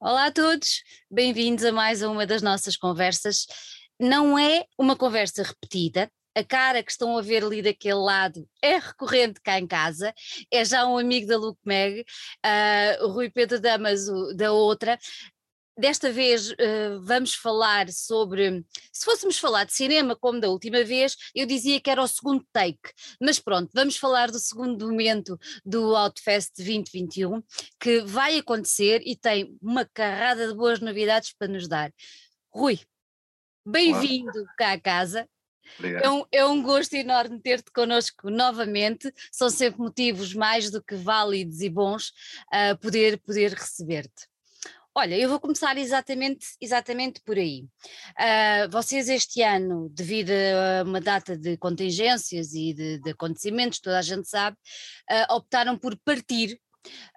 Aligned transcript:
Olá 0.00 0.26
a 0.26 0.30
todos, 0.30 0.84
bem-vindos 1.10 1.64
a 1.64 1.72
mais 1.72 2.02
uma 2.02 2.24
das 2.24 2.40
nossas 2.40 2.76
conversas. 2.76 3.46
Não 3.98 4.38
é 4.38 4.64
uma 4.78 4.94
conversa 4.94 5.42
repetida, 5.42 6.08
a 6.36 6.44
cara 6.44 6.84
que 6.84 6.90
estão 6.92 7.18
a 7.18 7.20
ver 7.20 7.42
ali 7.42 7.60
daquele 7.60 7.94
lado 7.94 8.48
é 8.62 8.78
recorrente 8.78 9.40
cá 9.40 9.58
em 9.58 9.66
casa, 9.66 10.14
é 10.52 10.64
já 10.64 10.86
um 10.86 10.98
amigo 10.98 11.26
da 11.26 11.36
Luke 11.36 11.58
Meg, 11.64 12.04
uh, 12.46 13.06
o 13.06 13.08
Rui 13.08 13.28
Pedro 13.28 13.60
Damas 13.60 14.08
o, 14.08 14.32
da 14.34 14.52
outra. 14.52 14.96
Desta 15.78 16.10
vez 16.10 16.50
uh, 16.50 17.00
vamos 17.02 17.34
falar 17.34 17.88
sobre. 17.90 18.64
Se 18.92 19.04
fôssemos 19.04 19.38
falar 19.38 19.62
de 19.62 19.72
cinema 19.72 20.16
como 20.16 20.40
da 20.40 20.48
última 20.48 20.82
vez, 20.82 21.16
eu 21.32 21.46
dizia 21.46 21.80
que 21.80 21.88
era 21.88 22.02
o 22.02 22.08
segundo 22.08 22.44
take, 22.52 22.90
mas 23.22 23.38
pronto, 23.38 23.70
vamos 23.72 23.96
falar 23.96 24.28
do 24.28 24.40
segundo 24.40 24.88
momento 24.88 25.38
do 25.64 25.94
Outfest 25.94 26.50
2021, 26.56 27.40
que 27.78 28.00
vai 28.00 28.38
acontecer 28.38 29.02
e 29.06 29.14
tem 29.14 29.56
uma 29.62 29.84
carrada 29.84 30.48
de 30.48 30.54
boas 30.54 30.80
novidades 30.80 31.32
para 31.38 31.46
nos 31.46 31.68
dar. 31.68 31.92
Rui, 32.52 32.80
bem-vindo 33.64 34.46
cá 34.56 34.72
à 34.72 34.80
casa. 34.80 35.28
É 35.80 36.10
um, 36.10 36.24
é 36.32 36.44
um, 36.44 36.60
gosto 36.60 36.94
enorme 36.94 37.40
ter-te 37.40 37.70
connosco 37.70 38.30
novamente. 38.30 39.12
São 39.30 39.48
sempre 39.48 39.80
motivos 39.80 40.34
mais 40.34 40.72
do 40.72 40.82
que 40.82 40.96
válidos 40.96 41.60
e 41.60 41.68
bons 41.68 42.12
a 42.50 42.72
uh, 42.72 42.78
poder, 42.78 43.20
poder 43.20 43.52
receber-te. 43.52 44.26
Olha, 45.00 45.16
eu 45.16 45.28
vou 45.28 45.38
começar 45.38 45.78
exatamente, 45.78 46.44
exatamente 46.60 47.20
por 47.20 47.36
aí. 47.36 47.68
Uh, 48.18 48.68
vocês 48.68 49.08
este 49.08 49.42
ano, 49.42 49.88
devido 49.90 50.32
a 50.32 50.82
uma 50.82 51.00
data 51.00 51.38
de 51.38 51.56
contingências 51.56 52.52
e 52.52 52.74
de, 52.74 52.98
de 52.98 53.10
acontecimentos, 53.10 53.78
toda 53.78 53.96
a 53.96 54.02
gente 54.02 54.28
sabe, 54.28 54.56
uh, 55.08 55.36
optaram 55.36 55.78
por 55.78 55.96
partir 56.04 56.60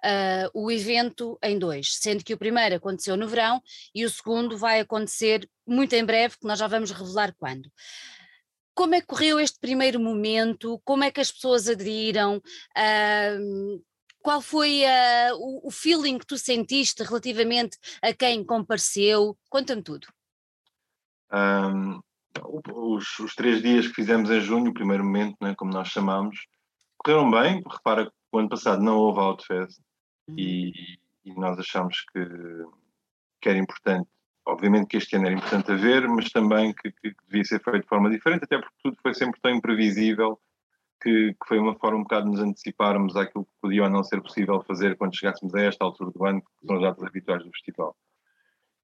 Uh, 0.04 0.50
o 0.52 0.70
evento 0.70 1.38
em 1.42 1.58
dois, 1.58 1.96
sendo 1.98 2.22
que 2.22 2.34
o 2.34 2.36
primeiro 2.36 2.74
aconteceu 2.74 3.16
no 3.16 3.26
verão 3.26 3.62
e 3.94 4.04
o 4.04 4.10
segundo 4.10 4.58
vai 4.58 4.80
acontecer 4.80 5.48
muito 5.66 5.94
em 5.94 6.04
breve, 6.04 6.36
que 6.36 6.46
nós 6.46 6.58
já 6.58 6.66
vamos 6.66 6.90
revelar 6.90 7.34
quando. 7.38 7.70
Como 8.74 8.94
é 8.94 9.00
que 9.00 9.06
correu 9.06 9.40
este 9.40 9.58
primeiro 9.58 9.98
momento? 9.98 10.78
Como 10.84 11.04
é 11.04 11.10
que 11.10 11.20
as 11.20 11.32
pessoas 11.32 11.68
aderiram? 11.68 12.36
Uh, 12.76 13.82
qual 14.22 14.40
foi 14.40 14.82
uh, 14.84 15.36
o, 15.36 15.68
o, 15.68 15.70
feeling 15.70 16.18
que 16.18 16.26
tu 16.26 16.38
sentiste 16.38 17.02
relativamente 17.02 17.76
a 18.00 18.12
quem 18.12 18.44
compareceu? 18.44 19.36
Conta-me 19.50 19.82
tudo. 19.82 20.06
Um, 21.32 22.00
os, 22.72 23.18
os, 23.18 23.34
três 23.34 23.60
dias 23.60 23.86
que 23.88 23.94
fizemos 23.94 24.30
em 24.30 24.40
junho, 24.40 24.70
o 24.70 24.74
primeiro 24.74 25.04
momento, 25.04 25.36
né, 25.40 25.54
como 25.56 25.72
nós 25.72 25.88
chamamos, 25.88 26.46
correram 26.98 27.30
bem. 27.30 27.62
Repara 27.68 28.06
que 28.06 28.12
o 28.30 28.38
ano 28.38 28.48
passado 28.48 28.82
não 28.82 28.96
houve 28.96 29.20
Outfest 29.20 29.80
uhum. 30.28 30.38
e, 30.38 30.98
e, 31.24 31.34
nós 31.34 31.58
achamos 31.58 32.00
que, 32.12 32.24
que, 33.40 33.48
era 33.48 33.58
importante. 33.58 34.08
Obviamente 34.46 34.88
que 34.88 34.96
este 34.96 35.16
ano 35.16 35.26
era 35.26 35.34
importante 35.34 35.72
haver, 35.72 36.08
mas 36.08 36.30
também 36.30 36.72
que, 36.72 36.90
que 36.90 37.14
devia 37.28 37.44
ser 37.44 37.62
feito 37.62 37.82
de 37.82 37.88
forma 37.88 38.10
diferente, 38.10 38.44
até 38.44 38.58
porque 38.58 38.76
tudo 38.82 38.96
foi 39.02 39.14
sempre 39.14 39.40
tão 39.40 39.52
imprevisível 39.52 40.40
que, 41.02 41.32
que, 41.32 41.48
foi 41.48 41.58
uma 41.58 41.74
forma 41.74 41.98
um 41.98 42.02
bocado 42.02 42.26
de 42.26 42.32
nos 42.32 42.40
anteciparmos 42.40 43.16
àquilo 43.16 43.44
que 43.44 43.52
podia 43.60 43.84
ou 43.84 43.90
não 43.90 44.04
ser 44.04 44.22
possível 44.22 44.62
fazer 44.62 44.96
quando 44.96 45.16
chegássemos 45.16 45.54
a 45.54 45.62
esta 45.62 45.84
altura 45.84 46.10
do 46.10 46.24
ano, 46.24 46.40
que 46.40 46.66
são 46.66 46.76
as 46.76 46.82
datas 46.82 47.04
habituais 47.04 47.44
do 47.44 47.50
festival. 47.50 47.96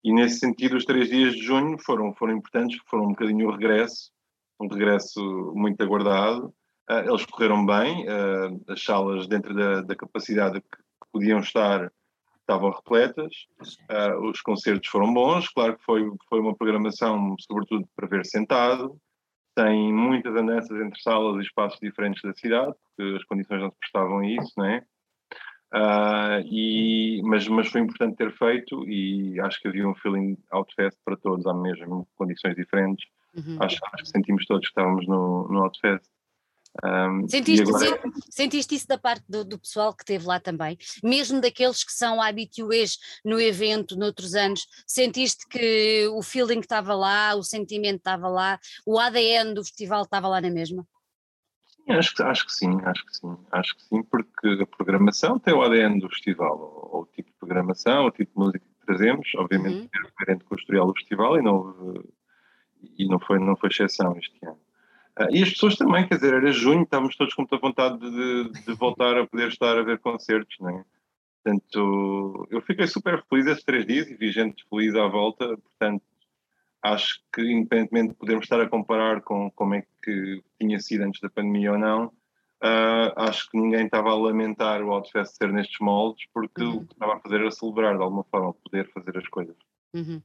E 0.03 0.13
nesse 0.13 0.39
sentido, 0.39 0.77
os 0.77 0.85
três 0.85 1.09
dias 1.09 1.35
de 1.35 1.43
junho 1.43 1.79
foram, 1.79 2.13
foram 2.15 2.37
importantes, 2.37 2.79
foram 2.87 3.05
um 3.05 3.11
bocadinho 3.11 3.49
o 3.49 3.53
regresso, 3.53 4.11
um 4.61 4.69
regresso 4.69 5.53
muito 5.55 5.83
aguardado. 5.83 6.55
Uh, 6.91 7.11
eles 7.11 7.25
correram 7.27 7.67
bem, 7.67 8.07
uh, 8.09 8.73
as 8.73 8.83
salas 8.83 9.27
dentro 9.29 9.55
da, 9.55 9.83
da 9.83 9.95
capacidade 9.95 10.61
que, 10.61 10.77
que, 10.77 11.09
podiam 11.13 11.41
estar 11.41 11.93
estavam 12.41 12.71
repletas, 12.71 13.47
uh, 13.91 14.27
os 14.27 14.41
concertos 14.41 14.89
foram 14.89 15.13
bons, 15.13 15.51
claro 15.51 15.77
que 15.77 15.85
foi, 15.85 16.11
foi 16.31 16.41
uma 16.41 16.57
programação 16.57 17.37
sobretudo 17.41 17.87
para 17.95 18.09
ver 18.09 18.25
sentado, 18.25 18.99
tem 19.59 19.92
muitas 19.92 20.37
andanças 20.37 20.81
entre 20.81 21.03
salas 21.03 21.37
e 21.38 21.41
espaços 21.41 21.81
diferentes 21.81 22.22
da 22.22 22.33
cidade, 22.33 22.72
porque 22.97 23.16
as 23.16 23.25
condições 23.25 23.60
não 23.60 23.71
se 23.71 23.78
prestavam 23.81 24.19
a 24.19 24.27
isso, 24.27 24.53
não 24.56 24.66
é? 24.66 24.84
Uh, 25.75 26.41
e, 26.47 27.21
mas, 27.25 27.47
mas 27.49 27.69
foi 27.69 27.81
importante 27.81 28.16
ter 28.16 28.33
feito 28.33 28.88
e 28.88 29.38
acho 29.41 29.60
que 29.60 29.66
havia 29.66 29.87
um 29.87 29.97
feeling 29.97 30.38
Outfest 30.50 30.97
para 31.05 31.16
todos, 31.16 31.44
há 31.44 31.53
mesmo 31.53 32.06
condições 32.16 32.55
diferentes. 32.55 33.05
Uhum. 33.34 33.56
Acho, 33.59 33.78
acho, 33.93 34.05
que 34.05 34.09
sentimos 34.09 34.47
todos 34.47 34.62
que 34.62 34.69
estávamos 34.69 35.06
no, 35.09 35.49
no 35.49 35.65
Outfest. 35.65 36.06
Um, 36.84 37.28
sentiste, 37.28 37.62
agora... 37.62 38.00
sentiste, 38.31 38.75
isso 38.75 38.87
da 38.87 38.97
parte 38.97 39.25
do, 39.28 39.44
do, 39.44 39.59
pessoal 39.59 39.93
que 39.93 40.03
esteve 40.03 40.27
lá 40.27 40.39
também? 40.39 40.78
Mesmo 41.03 41.41
daqueles 41.41 41.83
que 41.83 41.93
são 41.93 42.22
habituês 42.22 42.99
no 43.25 43.41
evento, 43.41 43.99
noutros 43.99 44.34
anos, 44.34 44.66
sentiste 44.87 45.47
que 45.49 46.06
o 46.12 46.22
feeling 46.22 46.61
estava 46.61 46.94
lá, 46.94 47.34
o 47.34 47.43
sentimento 47.43 47.99
estava 47.99 48.28
lá, 48.28 48.61
o 48.87 48.99
ADN 48.99 49.55
do 49.55 49.65
festival 49.65 50.03
estava 50.03 50.28
lá 50.28 50.41
na 50.41 50.50
mesma? 50.50 50.87
Sim, 51.66 51.93
acho 51.93 52.15
que, 52.15 52.22
acho 52.22 52.47
que 52.47 52.53
sim, 52.53 52.81
acho 52.84 53.06
que 53.06 53.16
sim, 53.16 53.37
acho 53.50 53.77
que 53.77 53.83
sim, 53.83 54.03
porque 54.05 54.62
a 54.62 54.66
programação 54.66 55.39
tem 55.39 55.55
o 55.55 55.62
ADN 55.62 55.99
do 55.99 56.09
festival, 56.09 56.89
ou, 56.93 57.03
o 57.03 57.06
tipo 57.06 57.31
de 57.31 57.37
programação, 57.39 58.06
o 58.06 58.10
tipo 58.12 58.33
de 58.33 58.39
música 58.39 58.65
que 58.65 58.87
trazemos, 58.87 59.28
obviamente 59.37 59.81
uhum. 59.81 60.06
é 60.06 60.10
coerente 60.12 60.45
com 60.45 60.55
o 60.55 60.59
historial 60.59 60.87
do 60.87 60.95
festival 60.95 61.39
e 61.39 61.43
não, 61.43 62.05
e 62.97 63.09
não 63.09 63.19
foi, 63.19 63.41
não 63.41 63.56
foi 63.56 63.69
exceção 63.71 64.16
este 64.16 64.39
ano. 64.47 64.68
Uh, 65.19 65.27
e 65.31 65.43
as 65.43 65.51
pessoas 65.51 65.77
também, 65.77 66.06
quer 66.06 66.15
dizer, 66.15 66.34
era 66.34 66.53
junho, 66.53 66.83
estávamos 66.83 67.17
todos 67.17 67.34
com 67.34 67.43
muita 67.43 67.59
vontade 67.59 67.99
de, 67.99 68.51
de 68.62 68.75
voltar 68.75 69.19
a 69.19 69.27
poder 69.27 69.49
estar 69.49 69.77
a 69.77 69.83
ver 69.83 69.99
concertos, 69.99 70.56
não 70.61 70.71
é? 70.71 70.84
Portanto, 71.43 72.47
eu 72.51 72.61
fiquei 72.61 72.87
super 72.87 73.25
feliz 73.28 73.47
esses 73.47 73.65
três 73.65 73.87
dias 73.87 74.09
e 74.09 74.15
vi 74.15 74.31
gente 74.31 74.65
feliz 74.69 74.95
à 74.95 75.07
volta, 75.07 75.57
portanto, 75.57 76.03
acho 76.83 77.21
que 77.33 77.43
independentemente 77.43 78.11
de 78.11 78.15
podermos 78.15 78.45
estar 78.45 78.61
a 78.61 78.69
comparar 78.69 79.23
com 79.23 79.51
como 79.53 79.75
é 79.75 79.84
que 80.03 80.43
tinha 80.61 80.78
sido 80.78 81.05
antes 81.05 81.21
da 81.21 81.31
pandemia 81.31 81.73
ou 81.73 81.78
não, 81.78 82.07
uh, 82.07 83.12
acho 83.17 83.51
que 83.51 83.59
ninguém 83.59 83.87
estava 83.87 84.11
a 84.11 84.15
lamentar 84.15 84.83
o 84.83 84.93
Outfest 84.93 85.37
ser 85.37 85.53
nestes 85.53 85.78
moldes, 85.81 86.27
porque 86.33 86.62
uhum. 86.62 86.77
o 86.77 86.87
que 86.87 86.93
estava 86.93 87.15
a 87.15 87.21
fazer 87.21 87.41
era 87.41 87.51
celebrar 87.51 87.97
de 87.97 88.03
alguma 88.03 88.25
forma, 88.25 88.53
poder 88.53 88.91
fazer 88.93 89.17
as 89.17 89.28
coisas. 89.28 89.57
Uhum. 89.94 90.22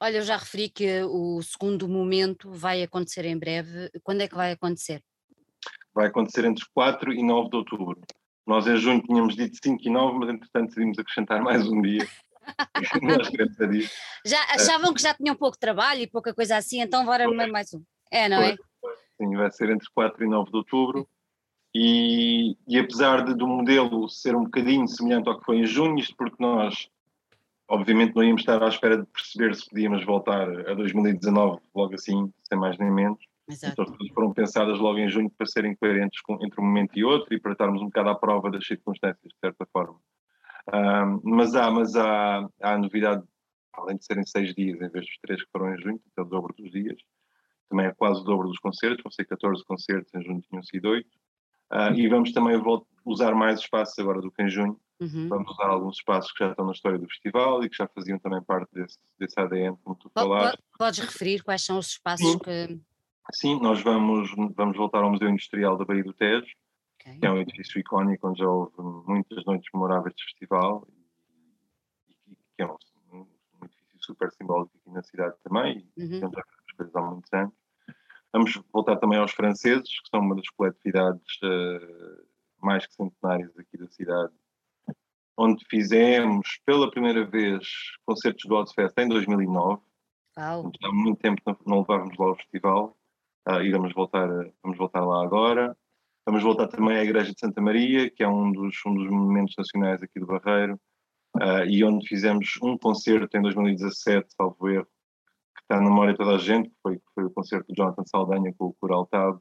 Olha, 0.00 0.18
eu 0.18 0.22
já 0.22 0.36
referi 0.36 0.68
que 0.68 1.02
o 1.04 1.40
segundo 1.42 1.88
momento 1.88 2.50
vai 2.50 2.82
acontecer 2.82 3.24
em 3.24 3.38
breve. 3.38 3.90
Quando 4.02 4.22
é 4.22 4.28
que 4.28 4.34
vai 4.34 4.52
acontecer? 4.52 5.02
Vai 5.94 6.08
acontecer 6.08 6.44
entre 6.44 6.64
4 6.74 7.12
e 7.12 7.22
9 7.22 7.50
de 7.50 7.56
outubro. 7.56 8.00
Nós 8.46 8.66
em 8.66 8.76
junho 8.76 9.02
tínhamos 9.02 9.34
dito 9.34 9.56
5 9.62 9.82
e 9.82 9.90
9, 9.90 10.18
mas 10.18 10.28
entretanto 10.28 10.68
decidimos 10.68 10.98
acrescentar 10.98 11.40
mais 11.42 11.66
um 11.66 11.80
dia. 11.80 12.06
Nós 13.02 13.28
queremos. 13.28 13.56
Já 14.24 14.38
é. 14.38 14.54
achavam 14.54 14.94
que 14.94 15.02
já 15.02 15.14
tinham 15.14 15.34
pouco 15.34 15.58
trabalho 15.58 16.00
e 16.00 16.06
pouca 16.06 16.32
coisa 16.32 16.56
assim, 16.56 16.80
então 16.80 17.04
bora 17.04 17.28
mais 17.48 17.74
um. 17.74 17.82
É, 18.10 18.28
não 18.28 18.40
é? 18.40 18.56
Sim, 19.20 19.36
vai 19.36 19.50
ser 19.50 19.70
entre 19.70 19.88
4 19.92 20.24
e 20.24 20.28
9 20.28 20.50
de 20.50 20.56
outubro. 20.56 21.08
E, 21.74 22.56
e 22.66 22.78
apesar 22.78 23.24
de, 23.24 23.34
do 23.34 23.46
modelo 23.46 24.08
ser 24.08 24.34
um 24.34 24.44
bocadinho 24.44 24.86
semelhante 24.88 25.28
ao 25.28 25.38
que 25.38 25.44
foi 25.44 25.58
em 25.58 25.66
junho, 25.66 25.98
isto 25.98 26.14
porque 26.16 26.36
nós 26.38 26.88
obviamente 27.68 28.14
não 28.14 28.22
íamos 28.22 28.42
estar 28.42 28.62
à 28.62 28.68
espera 28.68 28.98
de 28.98 29.06
perceber 29.06 29.54
se 29.54 29.68
podíamos 29.68 30.04
voltar 30.04 30.48
a 30.68 30.74
2019 30.74 31.60
logo 31.74 31.94
assim, 31.94 32.32
sem 32.48 32.58
mais 32.58 32.78
nem 32.78 32.90
menos. 32.90 33.18
Exato. 33.48 33.82
Então 33.82 34.14
foram 34.14 34.32
pensadas 34.32 34.78
logo 34.78 34.98
em 34.98 35.08
junho 35.08 35.30
para 35.30 35.46
serem 35.46 35.74
coerentes 35.76 36.20
com, 36.20 36.34
entre 36.44 36.60
um 36.60 36.64
momento 36.64 36.98
e 36.98 37.04
outro 37.04 37.32
e 37.34 37.40
para 37.40 37.52
estarmos 37.52 37.80
um 37.80 37.86
bocado 37.86 38.08
à 38.10 38.14
prova 38.14 38.50
das 38.50 38.66
circunstâncias, 38.66 39.32
de 39.32 39.38
certa 39.38 39.64
forma. 39.66 39.98
Um, 40.72 41.20
mas 41.22 41.54
há, 41.54 41.70
mas 41.70 41.94
há, 41.94 42.48
há 42.60 42.72
a 42.72 42.78
novidade, 42.78 43.22
além 43.72 43.96
de 43.96 44.04
serem 44.04 44.26
seis 44.26 44.52
dias 44.54 44.80
em 44.80 44.88
vez 44.88 45.06
dos 45.06 45.18
três 45.22 45.44
que 45.44 45.50
foram 45.52 45.72
em 45.72 45.80
junho, 45.80 45.98
que 45.98 46.18
é 46.18 46.22
o 46.22 46.24
dobro 46.24 46.52
dos 46.58 46.70
dias, 46.72 46.98
também 47.68 47.86
é 47.86 47.92
quase 47.92 48.20
o 48.20 48.24
dobro 48.24 48.48
dos 48.48 48.58
concertos, 48.58 49.02
vão 49.02 49.10
ser 49.10 49.24
14 49.26 49.64
concertos, 49.64 50.12
em 50.14 50.22
junho 50.22 50.40
tinham 50.48 50.62
sido 50.62 50.88
8. 50.88 51.06
Uh, 51.72 51.94
e 51.94 52.08
vamos 52.08 52.32
também 52.32 52.60
usar 53.04 53.34
mais 53.34 53.60
espaços 53.60 53.98
agora 53.98 54.20
do 54.20 54.30
que 54.30 54.42
em 54.42 54.48
junho, 54.48 54.78
Uhum. 54.98 55.28
Vamos 55.28 55.50
usar 55.50 55.66
alguns 55.66 55.96
espaços 55.96 56.32
que 56.32 56.42
já 56.42 56.50
estão 56.50 56.64
na 56.64 56.72
história 56.72 56.98
do 56.98 57.06
festival 57.06 57.62
e 57.62 57.68
que 57.68 57.76
já 57.76 57.86
faziam 57.88 58.18
também 58.18 58.42
parte 58.42 58.72
desse, 58.72 58.98
desse 59.18 59.38
ADN, 59.38 59.76
como 59.84 59.96
tu 59.96 60.10
falaste. 60.10 60.62
Podes 60.78 61.00
referir 61.00 61.42
quais 61.42 61.62
são 61.62 61.78
os 61.78 61.88
espaços 61.88 62.26
Sim. 62.26 62.38
que. 62.38 62.80
Sim, 63.32 63.60
nós 63.60 63.82
vamos, 63.82 64.30
vamos 64.54 64.76
voltar 64.76 65.02
ao 65.02 65.10
Museu 65.10 65.28
Industrial 65.28 65.76
da 65.76 65.84
Baía 65.84 66.04
do 66.04 66.12
Tejo, 66.12 66.46
okay. 67.00 67.18
que 67.18 67.26
é 67.26 67.30
um 67.30 67.38
edifício 67.38 67.80
icónico 67.80 68.28
onde 68.28 68.38
já 68.38 68.48
houve 68.48 68.72
muitas 68.78 69.44
noites 69.44 69.68
memoráveis 69.74 70.14
de 70.14 70.24
festival 70.24 70.86
e, 72.08 72.32
e 72.32 72.36
que 72.56 72.62
é 72.62 72.66
um, 72.66 72.76
um, 73.12 73.26
edifício 73.64 74.00
super 74.00 74.30
simbólico 74.32 74.70
aqui 74.78 74.90
na 74.90 75.02
cidade 75.02 75.34
também 75.42 75.84
e 75.96 76.04
uhum. 76.04 76.20
temos 76.20 76.38
as 76.38 76.76
coisas 76.76 76.94
há 76.94 77.02
muitos 77.02 77.32
anos. 77.32 77.54
Vamos 78.32 78.60
voltar 78.72 78.96
também 78.96 79.18
aos 79.18 79.32
franceses, 79.32 80.00
que 80.00 80.08
são 80.08 80.20
uma 80.20 80.36
das 80.36 80.48
coletividades 80.50 81.36
uh, 81.42 82.26
mais 82.62 82.86
que 82.86 82.94
centenárias 82.94 83.58
aqui 83.58 83.76
da 83.76 83.88
cidade 83.88 84.32
onde 85.36 85.64
fizemos 85.68 86.58
pela 86.64 86.90
primeira 86.90 87.24
vez 87.24 87.66
concertos 88.06 88.44
do 88.46 88.54
Oddfest 88.54 88.94
em 88.98 89.08
2009. 89.08 89.80
Wow. 90.36 90.72
Há 90.82 90.92
muito 90.92 91.20
tempo 91.20 91.40
não, 91.46 91.56
não 91.66 91.78
levávamos 91.80 92.16
lá 92.16 92.30
o 92.30 92.36
festival 92.36 92.96
uh, 93.48 93.60
e 93.62 93.70
vamos 93.70 93.92
voltar, 93.92 94.28
vamos 94.62 94.78
voltar 94.78 95.04
lá 95.04 95.22
agora. 95.22 95.76
Vamos 96.24 96.42
voltar 96.42 96.66
também 96.68 96.96
à 96.96 97.04
Igreja 97.04 97.32
de 97.32 97.38
Santa 97.38 97.60
Maria, 97.60 98.10
que 98.10 98.22
é 98.22 98.28
um 98.28 98.50
dos, 98.50 98.76
um 98.84 98.94
dos 98.94 99.08
monumentos 99.08 99.54
nacionais 99.56 100.02
aqui 100.02 100.18
do 100.18 100.26
Barreiro. 100.26 100.80
uh, 101.36 101.64
e 101.68 101.84
onde 101.84 102.08
fizemos 102.08 102.58
um 102.62 102.76
concerto 102.76 103.36
em 103.36 103.42
2017, 103.42 104.34
salvo 104.34 104.68
erro, 104.68 104.86
que 105.54 105.62
está 105.62 105.76
na 105.76 105.88
memória 105.88 106.12
de 106.12 106.18
toda 106.18 106.34
a 106.34 106.38
gente, 106.38 106.68
que 106.68 106.76
foi, 106.82 107.00
foi 107.14 107.24
o 107.24 107.30
concerto 107.30 107.66
de 107.68 107.74
Jonathan 107.74 108.04
Saldanha 108.06 108.54
com 108.58 108.66
o 108.66 108.74
Coral 108.74 109.06
Tab. 109.06 109.36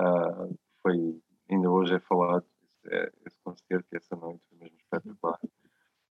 Uh, 0.00 0.56
foi, 0.82 1.20
ainda 1.50 1.70
hoje 1.70 1.94
é 1.94 2.00
falado 2.00 2.46
esse, 2.86 2.94
é, 2.94 3.12
esse 3.26 3.38
concerto 3.42 3.86
e 3.92 3.96
essa 3.96 4.16
noite, 4.16 4.42
foi 4.48 4.58
mesmo 4.58 4.76
espetacular. 4.78 5.38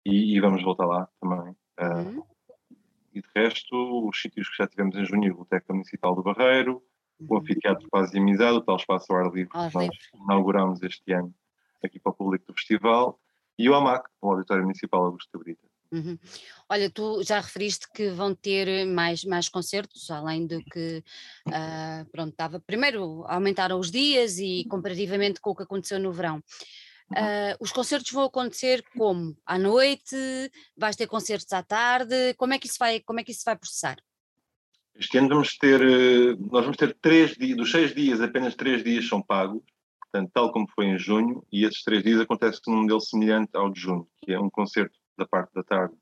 E, 0.04 0.36
e, 0.36 0.40
vamos 0.40 0.62
voltar 0.62 0.86
lá 0.86 1.08
também. 1.20 1.54
Uh, 1.80 2.16
uhum. 2.16 2.24
E 3.12 3.20
de 3.20 3.28
resto, 3.36 4.08
os 4.08 4.20
sítios 4.20 4.48
que 4.48 4.56
já 4.56 4.66
tivemos 4.66 4.96
em 4.96 5.04
junho, 5.04 5.24
a 5.24 5.28
Biblioteca 5.28 5.72
Municipal 5.72 6.14
do 6.14 6.22
Barreiro, 6.22 6.82
uhum. 7.20 7.26
o 7.30 7.38
Anfiteatro 7.38 7.88
Paz 7.90 8.12
e 8.12 8.18
Amizade, 8.18 8.58
o 8.58 8.62
tal 8.62 8.76
espaço 8.76 9.12
ao 9.12 9.18
ar 9.18 9.32
livre 9.32 9.50
que 9.50 9.74
nós 9.74 9.88
inauguramos 10.14 10.82
este 10.82 11.12
ano 11.12 11.32
aqui 11.84 11.98
para 11.98 12.12
o 12.12 12.14
público 12.14 12.46
do 12.46 12.54
festival, 12.54 13.18
e 13.58 13.68
o 13.68 13.74
AMAC, 13.74 14.08
o 14.20 14.30
Auditório 14.30 14.62
Municipal 14.62 15.04
Augusto 15.04 15.38
Brita. 15.38 15.66
Uhum. 15.92 16.18
Olha, 16.70 16.88
tu 16.88 17.22
já 17.22 17.38
referiste 17.38 17.86
que 17.94 18.08
vão 18.08 18.34
ter 18.34 18.86
mais, 18.86 19.24
mais 19.24 19.48
concertos, 19.50 20.10
além 20.10 20.46
do 20.46 20.58
que, 20.64 21.04
uh, 21.48 22.10
pronto, 22.10 22.30
estava, 22.30 22.58
primeiro 22.60 23.24
aumentaram 23.26 23.78
os 23.78 23.90
dias 23.90 24.38
e 24.38 24.64
comparativamente 24.70 25.38
com 25.38 25.50
o 25.50 25.54
que 25.54 25.64
aconteceu 25.64 25.98
no 26.00 26.10
verão. 26.10 26.42
Uh, 27.10 27.54
os 27.60 27.70
concertos 27.70 28.10
vão 28.10 28.24
acontecer 28.24 28.82
como? 28.96 29.36
À 29.44 29.58
noite? 29.58 30.16
Vais 30.74 30.96
ter 30.96 31.06
concertos 31.06 31.52
à 31.52 31.62
tarde? 31.62 32.32
Como 32.38 32.54
é 32.54 32.58
que 32.58 32.66
isso 32.66 32.78
vai, 32.78 33.00
como 33.00 33.20
é 33.20 33.24
que 33.24 33.32
isso 33.32 33.42
vai 33.44 33.54
processar? 33.54 33.98
Este 34.94 35.18
ano 35.18 35.28
vamos 35.28 35.56
ter, 35.58 35.80
eh, 35.80 36.36
nós 36.50 36.62
vamos 36.62 36.76
ter 36.76 36.96
três 37.00 37.32
dias, 37.32 37.56
dos 37.56 37.70
seis 37.70 37.94
dias, 37.94 38.20
apenas 38.20 38.54
três 38.54 38.84
dias 38.84 39.08
são 39.08 39.22
pagos, 39.22 39.62
portanto, 40.00 40.30
tal 40.34 40.52
como 40.52 40.66
foi 40.74 40.86
em 40.86 40.98
junho, 40.98 41.42
e 41.50 41.64
esses 41.64 41.82
três 41.82 42.02
dias 42.02 42.20
acontece 42.20 42.60
num 42.66 42.82
modelo 42.82 43.00
semelhante 43.00 43.50
ao 43.54 43.70
de 43.70 43.80
junho, 43.80 44.06
que 44.22 44.32
é 44.32 44.38
um 44.38 44.50
concerto 44.50 44.94
da 45.16 45.26
parte 45.26 45.52
da 45.54 45.62
tarde 45.62 45.94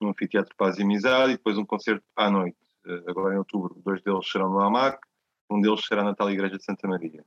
no 0.00 0.10
Anfiteatro 0.10 0.54
Paz 0.56 0.78
e 0.78 0.82
Amizade 0.82 1.32
e 1.32 1.36
depois 1.36 1.56
um 1.56 1.64
concerto 1.64 2.04
à 2.16 2.30
noite, 2.30 2.58
eh, 2.86 3.04
agora 3.08 3.34
em 3.34 3.38
outubro. 3.38 3.80
Dois 3.84 4.02
deles 4.02 4.28
serão 4.30 4.50
no 4.50 4.60
AMAC, 4.60 4.98
um 5.50 5.60
deles 5.60 5.84
será 5.86 6.02
na 6.02 6.14
tal 6.14 6.30
Igreja 6.30 6.58
de 6.58 6.64
Santa 6.64 6.86
Maria. 6.88 7.24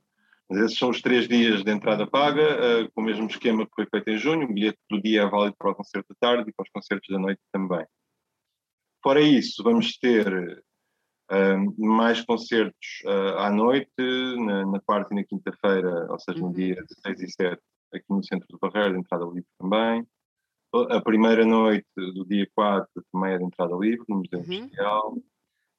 Mas 0.48 0.60
esses 0.60 0.78
são 0.78 0.88
os 0.88 1.02
três 1.02 1.28
dias 1.28 1.62
de 1.62 1.70
entrada 1.70 2.06
paga, 2.06 2.42
uh, 2.42 2.90
com 2.92 3.02
o 3.02 3.04
mesmo 3.04 3.26
esquema 3.26 3.66
que 3.66 3.74
foi 3.74 3.86
feito 3.86 4.08
em 4.08 4.16
junho. 4.16 4.44
O 4.44 4.52
bilhete 4.52 4.78
do 4.88 5.00
dia 5.00 5.22
é 5.22 5.26
válido 5.26 5.54
para 5.58 5.72
o 5.72 5.74
concerto 5.74 6.08
da 6.08 6.28
tarde 6.28 6.48
e 6.48 6.52
para 6.54 6.62
os 6.62 6.70
concertos 6.70 7.08
da 7.10 7.18
noite 7.18 7.40
também. 7.52 7.84
Fora 9.02 9.20
isso, 9.20 9.62
vamos 9.62 9.98
ter 9.98 10.64
uh, 11.30 11.86
mais 11.86 12.22
concertos 12.22 13.02
uh, 13.04 13.38
à 13.40 13.50
noite, 13.50 13.90
na, 13.98 14.64
na 14.64 14.80
quarta 14.80 15.12
e 15.12 15.16
na 15.16 15.24
quinta-feira, 15.24 16.10
ou 16.10 16.18
seja, 16.18 16.38
no 16.38 16.46
uhum. 16.46 16.52
dia 16.52 16.82
6 17.06 17.20
e 17.20 17.30
7, 17.30 17.62
aqui 17.92 18.06
no 18.08 18.24
centro 18.24 18.46
do 18.48 18.58
Barreiro, 18.58 18.94
de 18.94 19.00
entrada 19.00 19.26
livre 19.26 19.46
também. 19.58 20.06
A 20.72 21.00
primeira 21.00 21.44
noite 21.46 21.86
do 21.96 22.26
dia 22.26 22.46
4 22.54 22.88
também 23.12 23.32
é 23.32 23.38
de 23.38 23.44
entrada 23.44 23.74
livre, 23.76 24.04
no 24.08 24.18
Museu 24.18 24.40
uhum. 24.40 24.52
Industrial. 24.52 25.16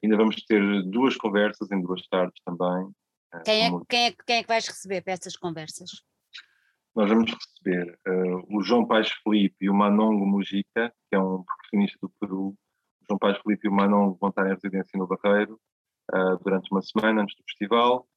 Ainda 0.03 0.17
vamos 0.17 0.35
ter 0.45 0.83
duas 0.83 1.15
conversas 1.15 1.69
em 1.71 1.81
duas 1.81 2.07
tardes 2.07 2.41
também, 2.43 2.91
quem 3.45 3.65
é, 3.65 3.69
quem, 3.87 4.05
é, 4.07 4.15
quem 4.25 4.35
é 4.37 4.41
que 4.41 4.47
vais 4.47 4.67
receber 4.67 5.01
para 5.01 5.13
essas 5.13 5.35
conversas? 5.35 5.89
Nós 6.95 7.09
vamos 7.09 7.31
receber 7.31 7.97
uh, 8.07 8.57
o 8.57 8.61
João 8.61 8.85
Paes 8.85 9.11
Felipe 9.23 9.55
e 9.61 9.69
o 9.69 9.73
Manongo 9.73 10.25
Mujica, 10.25 10.91
que 11.09 11.15
é 11.15 11.19
um 11.19 11.43
percussionista 11.43 11.97
do 12.01 12.11
Peru. 12.19 12.47
O 12.47 13.05
João 13.07 13.19
Paes 13.19 13.37
Felipe 13.41 13.67
e 13.67 13.69
o 13.69 13.73
Manongo 13.73 14.17
vão 14.19 14.29
estar 14.29 14.45
em 14.47 14.55
residência 14.55 14.97
no 14.97 15.07
Barreiro 15.07 15.59
uh, 16.11 16.43
durante 16.43 16.71
uma 16.71 16.81
semana 16.81 17.21
antes 17.21 17.35
do 17.35 17.43
festival 17.43 18.07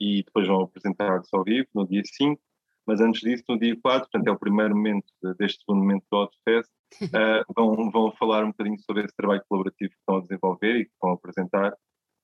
e 0.00 0.22
depois 0.24 0.48
vão 0.48 0.62
apresentar-se 0.62 1.28
ao 1.36 1.44
vivo 1.44 1.68
no 1.74 1.86
dia 1.86 2.02
5. 2.04 2.40
Mas 2.86 3.00
antes 3.00 3.20
disso, 3.20 3.44
no 3.48 3.58
dia 3.58 3.76
4, 3.80 4.08
portanto 4.10 4.28
é 4.28 4.30
o 4.32 4.38
primeiro 4.38 4.74
momento 4.74 5.06
deste 5.38 5.60
segundo 5.64 5.80
momento 5.80 6.04
do 6.10 6.18
Outfest, 6.18 6.70
uh, 7.02 7.44
vão, 7.56 7.90
vão 7.90 8.12
falar 8.12 8.44
um 8.44 8.48
bocadinho 8.48 8.78
sobre 8.80 9.04
esse 9.04 9.14
trabalho 9.16 9.42
colaborativo 9.48 9.90
que 9.90 9.98
estão 9.98 10.16
a 10.16 10.20
desenvolver 10.20 10.76
e 10.80 10.84
que 10.86 10.92
vão 11.00 11.12
apresentar. 11.12 11.76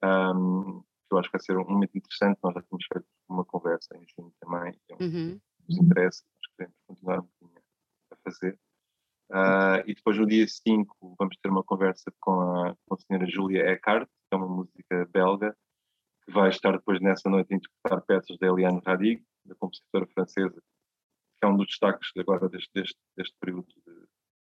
Um, 0.03 0.83
que 1.09 1.15
eu 1.15 1.19
acho 1.19 1.31
que 1.31 1.39
vai 1.39 1.43
ser 1.43 1.57
um 1.57 1.65
momento 1.65 1.97
interessante. 1.97 2.39
Nós 2.43 2.55
já 2.55 2.63
tínhamos 2.63 2.87
feito 2.93 3.07
uma 3.29 3.45
conversa 3.45 3.97
em 3.97 4.05
junho 4.17 4.33
também, 4.41 4.73
que 4.73 4.93
é 4.93 4.97
um, 4.97 5.07
uhum. 5.07 5.41
nos 5.69 5.79
interessa, 5.79 6.23
nós 6.25 6.53
queremos 6.57 6.77
continuar 6.87 7.21
um 7.21 7.29
bocadinho 7.41 7.63
a 8.13 8.17
fazer. 8.25 8.59
Uh, 9.31 9.85
e 9.87 9.95
depois 9.95 10.19
no 10.19 10.27
dia 10.27 10.47
5 10.49 11.17
vamos 11.19 11.37
ter 11.43 11.51
uma 11.51 11.63
conversa 11.63 12.11
com 12.19 12.41
a, 12.41 12.75
com 12.87 12.95
a 12.95 12.99
senhora 12.99 13.27
Julia 13.27 13.71
Eckhart, 13.71 14.09
que 14.09 14.35
é 14.35 14.37
uma 14.37 14.49
música 14.49 15.09
belga, 15.13 15.57
que 16.25 16.33
vai 16.33 16.49
estar 16.49 16.73
depois 16.73 17.01
nessa 17.01 17.29
noite 17.29 17.53
a 17.53 17.57
interpretar 17.57 18.03
peças 18.03 18.39
da 18.39 18.47
Eliane 18.47 18.81
Radig, 18.87 19.23
da 19.49 19.55
compositora 19.55 20.07
francesa, 20.07 20.63
que 21.39 21.45
é 21.45 21.49
um 21.49 21.57
dos 21.57 21.67
destaques 21.67 22.11
agora 22.17 22.49
deste, 22.49 22.71
deste, 22.75 22.99
deste 23.17 23.37
período, 23.41 23.67
de, 23.87 24.07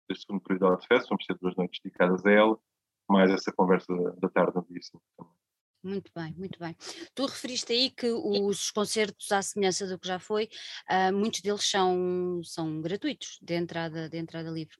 deste 0.07 0.25
segundo 0.25 0.43
período 0.43 0.77
de 0.77 0.87
festa. 0.87 1.09
Vamos 1.09 1.25
ter 1.25 1.37
duas 1.39 1.55
noites 1.55 1.79
dedicadas 1.83 2.25
a 2.25 2.31
ela, 2.31 2.59
mais 3.07 3.31
essa 3.31 3.51
conversa 3.51 3.95
da, 3.95 4.11
da 4.11 4.29
tarde 4.29 4.53
5 4.81 5.03
também. 5.17 5.38
Muito 5.81 6.11
bem, 6.13 6.33
muito 6.37 6.59
bem. 6.59 6.75
Tu 7.15 7.25
referiste 7.25 7.71
aí 7.71 7.89
que 7.89 8.11
os 8.11 8.69
concertos, 8.69 9.31
à 9.31 9.41
semelhança 9.41 9.87
do 9.87 9.97
que 9.97 10.09
já 10.09 10.19
foi, 10.19 10.49
uh, 10.91 11.15
muitos 11.15 11.39
deles 11.39 11.63
são, 11.63 12.41
são 12.43 12.81
gratuitos, 12.81 13.39
de 13.41 13.53
entrada, 13.55 14.09
de 14.09 14.17
entrada 14.17 14.49
livre, 14.49 14.75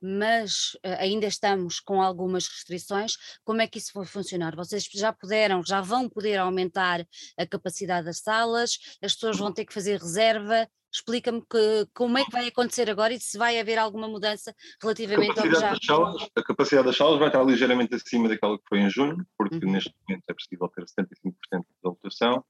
mas 0.00 0.74
uh, 0.74 1.00
ainda 1.00 1.26
estamos 1.26 1.80
com 1.80 2.00
algumas 2.00 2.46
restrições. 2.46 3.16
Como 3.42 3.62
é 3.62 3.66
que 3.66 3.78
isso 3.78 3.90
vai 3.94 4.06
funcionar? 4.06 4.54
Vocês 4.54 4.84
já 4.84 5.12
puderam, 5.12 5.60
já 5.64 5.80
vão 5.80 6.08
poder 6.08 6.36
aumentar 6.38 7.04
a 7.36 7.46
capacidade 7.46 8.06
das 8.06 8.20
salas, 8.20 8.78
as 9.02 9.14
pessoas 9.14 9.36
vão 9.36 9.52
ter 9.52 9.64
que 9.64 9.74
fazer 9.74 9.98
reserva, 9.98 10.68
Explica-me 10.94 11.42
como 11.92 12.18
é 12.18 12.24
que 12.24 12.30
vai 12.30 12.46
acontecer 12.46 12.88
agora 12.88 13.12
e 13.12 13.18
se 13.18 13.36
vai 13.36 13.58
haver 13.58 13.78
alguma 13.78 14.06
mudança 14.06 14.54
relativamente 14.80 15.36
ao 15.38 15.42
que 15.42 15.50
já... 15.50 15.74
Salas, 15.84 16.28
a 16.36 16.42
capacidade 16.42 16.86
das 16.86 16.96
salas 16.96 17.18
vai 17.18 17.28
estar 17.28 17.42
ligeiramente 17.42 17.96
acima 17.96 18.28
daquela 18.28 18.56
que 18.56 18.64
foi 18.68 18.78
em 18.78 18.88
junho, 18.88 19.26
porque 19.36 19.56
uhum. 19.56 19.72
neste 19.72 19.92
momento 20.06 20.22
é 20.28 20.34
possível 20.34 20.68
ter 20.68 20.84
75% 20.84 21.64
da 21.82 21.90
lotação. 21.90 22.44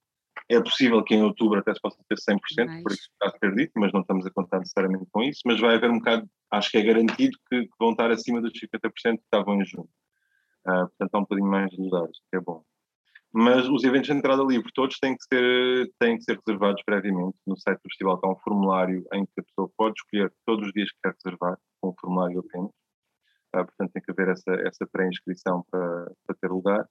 É 0.46 0.60
possível 0.60 1.02
que 1.02 1.14
em 1.14 1.22
outubro 1.22 1.58
até 1.58 1.72
se 1.72 1.80
possa 1.80 1.96
ter 2.06 2.16
100%, 2.16 2.66
Mais. 2.66 2.82
por 2.82 2.92
isso 2.92 3.08
está 3.22 3.48
dito, 3.48 3.72
mas 3.76 3.92
não 3.92 4.02
estamos 4.02 4.26
a 4.26 4.30
contar 4.30 4.58
necessariamente 4.58 5.06
com 5.10 5.22
isso. 5.22 5.40
Mas 5.46 5.58
vai 5.58 5.76
haver 5.76 5.90
um 5.90 5.98
bocado, 5.98 6.28
acho 6.50 6.70
que 6.70 6.76
é 6.76 6.82
garantido 6.82 7.38
que, 7.48 7.62
que 7.62 7.74
vão 7.78 7.92
estar 7.92 8.10
acima 8.10 8.42
dos 8.42 8.52
50% 8.52 8.90
que 8.90 9.24
estavam 9.24 9.54
em 9.54 9.64
junho. 9.64 9.88
Uh, 10.66 10.88
portanto, 10.88 11.14
há 11.14 11.18
um 11.18 11.22
bocadinho 11.22 11.48
mais 11.48 11.70
de 11.70 11.80
lugares, 11.80 12.18
que 12.30 12.36
é 12.36 12.40
bom. 12.40 12.62
Mas 13.36 13.68
os 13.68 13.82
eventos 13.82 14.06
de 14.06 14.12
entrada 14.12 14.44
livre 14.44 14.70
todos 14.72 14.96
têm 15.00 15.16
que 15.16 15.24
ser, 15.24 15.90
têm 15.98 16.16
que 16.16 16.22
ser 16.22 16.38
reservados 16.38 16.80
previamente. 16.86 17.36
No 17.44 17.58
site 17.58 17.78
do 17.78 17.88
festival 17.88 18.14
está 18.14 18.28
um 18.28 18.36
formulário 18.36 19.04
em 19.12 19.26
que 19.26 19.40
a 19.40 19.42
pessoa 19.42 19.68
pode 19.76 19.94
escolher 19.98 20.32
todos 20.46 20.68
os 20.68 20.72
dias 20.72 20.88
que 20.92 20.98
quer 21.02 21.14
reservar, 21.14 21.58
com 21.80 21.90
um 21.90 21.94
formulário 22.00 22.38
apenas. 22.38 22.70
Ah, 23.52 23.64
portanto, 23.64 23.90
tem 23.92 24.02
que 24.02 24.12
haver 24.12 24.28
essa, 24.28 24.52
essa 24.64 24.86
pré-inscrição 24.86 25.64
para, 25.68 26.12
para 26.24 26.36
ter 26.40 26.48
lugar. 26.48 26.88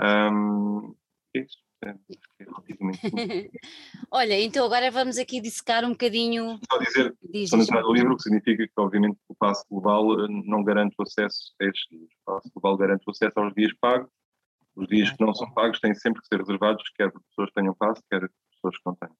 Um, 0.00 0.94
é 1.36 1.40
isso. 1.40 1.58
É, 1.84 1.90
é 1.90 3.50
Olha, 4.10 4.40
então 4.40 4.64
agora 4.64 4.90
vamos 4.90 5.18
aqui 5.18 5.38
dissecar 5.38 5.84
um 5.84 5.90
bocadinho. 5.90 6.58
Só 6.72 6.78
dizer, 6.78 7.14
Diz, 7.30 7.50
quando 7.50 7.62
entrar 7.62 7.82
no 7.82 7.92
livro, 7.92 8.14
o 8.14 8.16
que 8.16 8.22
significa 8.22 8.66
que, 8.66 8.72
obviamente, 8.78 9.18
o 9.28 9.34
passo 9.34 9.66
global 9.70 10.18
eh, 10.18 10.28
não 10.46 10.64
garante 10.64 10.94
o 10.98 11.02
acesso 11.02 11.52
a 11.60 11.64
estes 11.66 11.86
dias. 11.90 12.10
O 12.26 12.32
passo 12.32 12.50
global 12.54 12.78
garante 12.78 13.04
o 13.06 13.10
acesso 13.10 13.38
aos 13.38 13.52
dias 13.52 13.72
pagos 13.78 14.08
os 14.76 14.88
dias 14.88 15.10
que 15.10 15.24
não 15.24 15.34
são 15.34 15.50
pagos 15.52 15.80
têm 15.80 15.94
sempre 15.94 16.20
que 16.20 16.28
ser 16.28 16.38
reservados, 16.38 16.82
quer 16.96 17.10
por 17.10 17.22
pessoas 17.22 17.48
que 17.48 17.54
tenham 17.54 17.74
passo, 17.74 18.02
quer 18.10 18.20
pessoas 18.52 18.76
que 18.76 18.82
não 18.86 18.94
tenham. 18.94 19.16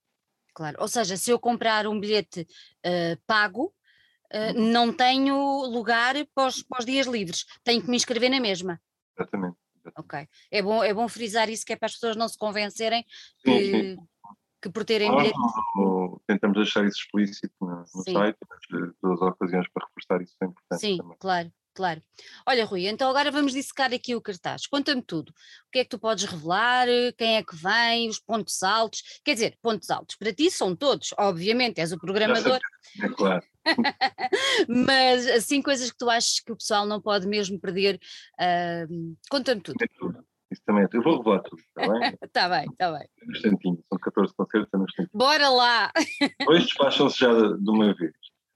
Claro, 0.55 0.77
ou 0.81 0.89
seja, 0.89 1.17
se 1.17 1.31
eu 1.31 1.39
comprar 1.39 1.87
um 1.87 1.99
bilhete 1.99 2.47
uh, 2.87 3.21
pago, 3.27 3.75
uh, 4.33 4.61
não 4.61 4.93
tenho 4.93 5.37
lugar 5.67 6.15
para 6.35 6.47
os, 6.47 6.63
para 6.63 6.79
os, 6.79 6.87
dias 6.87 7.07
livres, 7.07 7.45
tenho 7.65 7.83
que 7.83 7.91
me 7.91 7.97
inscrever 7.97 8.31
na 8.31 8.41
mesma. 8.41 8.81
Exatamente. 9.19 9.57
exatamente. 9.75 9.99
Ok, 9.99 10.29
é 10.51 10.63
bom, 10.63 10.83
é 10.83 10.95
bom 10.95 11.09
frisar 11.09 11.49
isso, 11.49 11.65
que 11.67 11.73
é 11.73 11.77
para 11.77 11.87
as 11.87 11.95
pessoas 11.95 12.17
não 12.17 12.29
se 12.29 12.39
convencerem 12.39 13.05
que, 13.43 13.51
sim, 13.51 13.97
que 14.63 14.71
por 14.71 14.85
terem 14.85 15.11
Nós 15.11 15.23
bilhete. 15.23 15.39
Tentamos 16.27 16.57
deixar 16.57 16.85
isso 16.85 16.99
explícito 16.99 17.55
no, 17.61 17.81
no 17.81 18.03
site, 18.03 18.39
mas 18.49 18.95
todas 19.01 19.23
as 19.23 19.29
ocasiões 19.29 19.67
para 19.73 19.87
reforçar 19.87 20.23
isso 20.23 20.37
é 20.41 20.47
importante. 20.47 20.81
Sim, 20.81 20.97
também. 20.99 21.17
claro. 21.19 21.53
Claro. 21.75 22.01
Olha, 22.47 22.65
Rui, 22.65 22.87
então 22.87 23.11
agora 23.11 23.33
vamos 23.33 23.53
dissecar 23.53 23.93
aqui 23.93 24.15
o 24.15 24.21
cartaz. 24.21 24.67
Conta-me 24.67 25.03
tudo. 25.03 25.31
O 25.31 25.71
que 25.73 25.81
é 25.81 25.85
que 25.85 25.91
tu 25.91 25.99
podes 25.99 26.25
revelar? 26.25 26.87
Quem 27.19 27.37
é 27.37 27.43
que 27.43 27.57
vem? 27.57 28.09
Os 28.09 28.21
pontos 28.21 28.63
altos? 28.63 29.03
Quer 29.25 29.35
dizer, 29.35 29.59
pontos 29.61 29.91
altos 29.91 30.15
para 30.15 30.33
ti 30.33 30.51
são 30.53 30.77
todos, 30.77 31.13
obviamente, 31.19 31.81
és 31.81 31.93
o 31.93 31.99
programador. 31.99 32.61
É 33.03 33.09
claro. 33.09 33.45
Mas 34.69 35.27
assim, 35.27 35.61
coisas 35.61 35.91
que 35.91 35.99
tu 35.99 36.09
achas 36.09 36.39
que 36.39 36.53
o 36.53 36.57
pessoal 36.57 36.87
não 36.87 37.01
pode 37.01 37.27
mesmo 37.27 37.59
perder. 37.59 37.99
Uh, 38.39 39.17
Conta-me 39.29 39.61
tudo. 39.61 39.77
É 39.83 39.89
tudo. 39.99 40.25
Isso 40.53 40.63
também 40.65 40.85
é 40.85 40.87
tudo. 40.87 40.99
Eu 40.99 41.03
vou 41.03 41.19
revelar 41.19 41.43
tudo, 41.43 41.61
está 41.61 41.93
bem? 41.93 42.19
Está 42.23 42.49
bem, 42.49 42.67
está 42.71 42.93
bem. 42.93 43.09
Um 43.27 43.33
instantinho, 43.33 43.85
são 43.89 43.99
14 43.99 44.35
concertos, 44.35 44.73
é 44.73 44.77
instantinho. 44.77 45.09
Bora 45.13 45.49
lá! 45.49 45.91
Depois 46.39 46.63
despacham-se 46.63 47.19
já 47.19 47.33
de 47.33 47.71
uma 47.71 47.93
vez. 47.95 48.15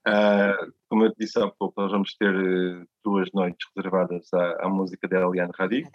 Uh, 0.08 0.72
como 0.88 1.04
eu 1.04 1.12
te 1.12 1.18
disse 1.18 1.38
há 1.38 1.50
pouco, 1.50 1.80
nós 1.80 1.92
vamos 1.92 2.14
ter 2.14 2.34
uh, 2.34 2.88
duas 3.04 3.30
noites 3.32 3.68
reservadas 3.76 4.32
à, 4.32 4.64
à 4.64 4.68
música 4.68 5.06
de 5.06 5.14
Eliane 5.14 5.52
Radig, 5.54 5.86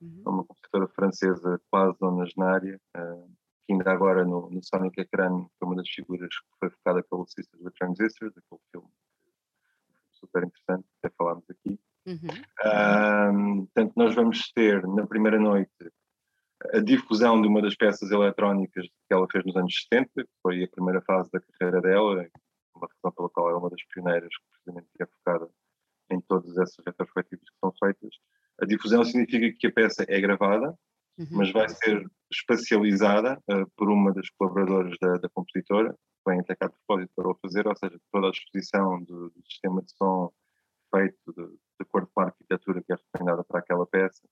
uhum. 0.00 0.22
uma 0.26 0.44
compositora 0.44 0.86
francesa 0.88 1.58
quase 1.70 1.96
nonagenária, 2.00 2.78
uh, 2.96 3.30
que 3.66 3.72
ainda 3.72 3.90
agora 3.90 4.24
no, 4.26 4.50
no 4.50 4.62
Sonic 4.62 5.00
Ecran 5.00 5.46
foi 5.58 5.68
uma 5.68 5.76
das 5.76 5.88
figuras 5.88 6.28
que 6.28 6.58
foi 6.60 6.68
focada 6.68 7.02
pelo 7.02 7.26
Sisters 7.26 7.62
with 7.62 7.72
Transistors, 7.78 8.36
aquele 8.36 8.60
filme 8.70 8.88
super 10.10 10.44
interessante, 10.44 10.86
até 11.02 11.14
falámos 11.16 11.44
aqui. 11.48 11.80
Uhum. 12.04 13.64
portanto, 13.64 13.92
nós 13.96 14.14
vamos 14.14 14.50
ter 14.52 14.84
na 14.88 15.06
primeira 15.06 15.38
noite 15.38 15.70
a 16.74 16.80
difusão 16.80 17.40
de 17.40 17.48
uma 17.48 17.62
das 17.62 17.74
peças 17.74 18.10
eletrónicas 18.10 18.86
que 18.86 19.14
ela 19.14 19.26
fez 19.30 19.44
nos 19.44 19.56
anos 19.56 19.86
70, 19.90 20.10
que 20.14 20.30
foi 20.42 20.62
a 20.62 20.68
primeira 20.68 21.00
fase 21.00 21.30
da 21.32 21.40
carreira 21.40 21.80
dela, 21.80 22.28
razão 23.02 23.12
pela 23.12 23.30
qual 23.30 23.50
é 23.50 23.54
uma 23.54 23.70
das 23.70 23.82
pioneiras 23.84 24.28
que 24.28 24.44
precisamente 24.50 24.88
é 25.00 25.06
focada 25.06 25.50
em 26.10 26.20
todas 26.20 26.56
essas 26.58 26.84
retrospectivas 26.84 27.48
que 27.48 27.58
são 27.58 27.72
feitas. 27.82 28.14
A 28.60 28.66
difusão 28.66 29.04
significa 29.04 29.56
que 29.58 29.66
a 29.66 29.72
peça 29.72 30.04
é 30.08 30.20
gravada, 30.20 30.78
uhum. 31.18 31.26
mas 31.30 31.50
vai 31.52 31.68
ser 31.68 32.06
espacializada 32.30 33.38
uh, 33.50 33.70
por 33.76 33.90
uma 33.90 34.12
das 34.12 34.28
colaboradoras 34.30 34.96
da, 35.00 35.14
da 35.14 35.28
compositora, 35.30 35.92
que 35.92 36.30
vem 36.30 36.40
até 36.40 36.54
cá 36.54 36.66
de 36.66 36.74
propósito 36.86 37.12
para 37.16 37.30
o 37.30 37.38
fazer, 37.40 37.66
ou 37.66 37.76
seja, 37.76 37.98
toda 38.12 38.26
a 38.28 38.30
exposição 38.30 39.02
do, 39.02 39.30
do 39.30 39.42
sistema 39.48 39.82
de 39.82 39.92
som 39.96 40.32
feito 40.94 41.16
de, 41.34 41.46
de 41.46 41.80
acordo 41.80 42.08
com 42.14 42.20
a 42.20 42.26
arquitetura 42.26 42.82
que 42.82 42.92
é 42.92 42.96
recomendada 42.96 43.44
para 43.44 43.60
aquela 43.60 43.86
peça. 43.86 44.22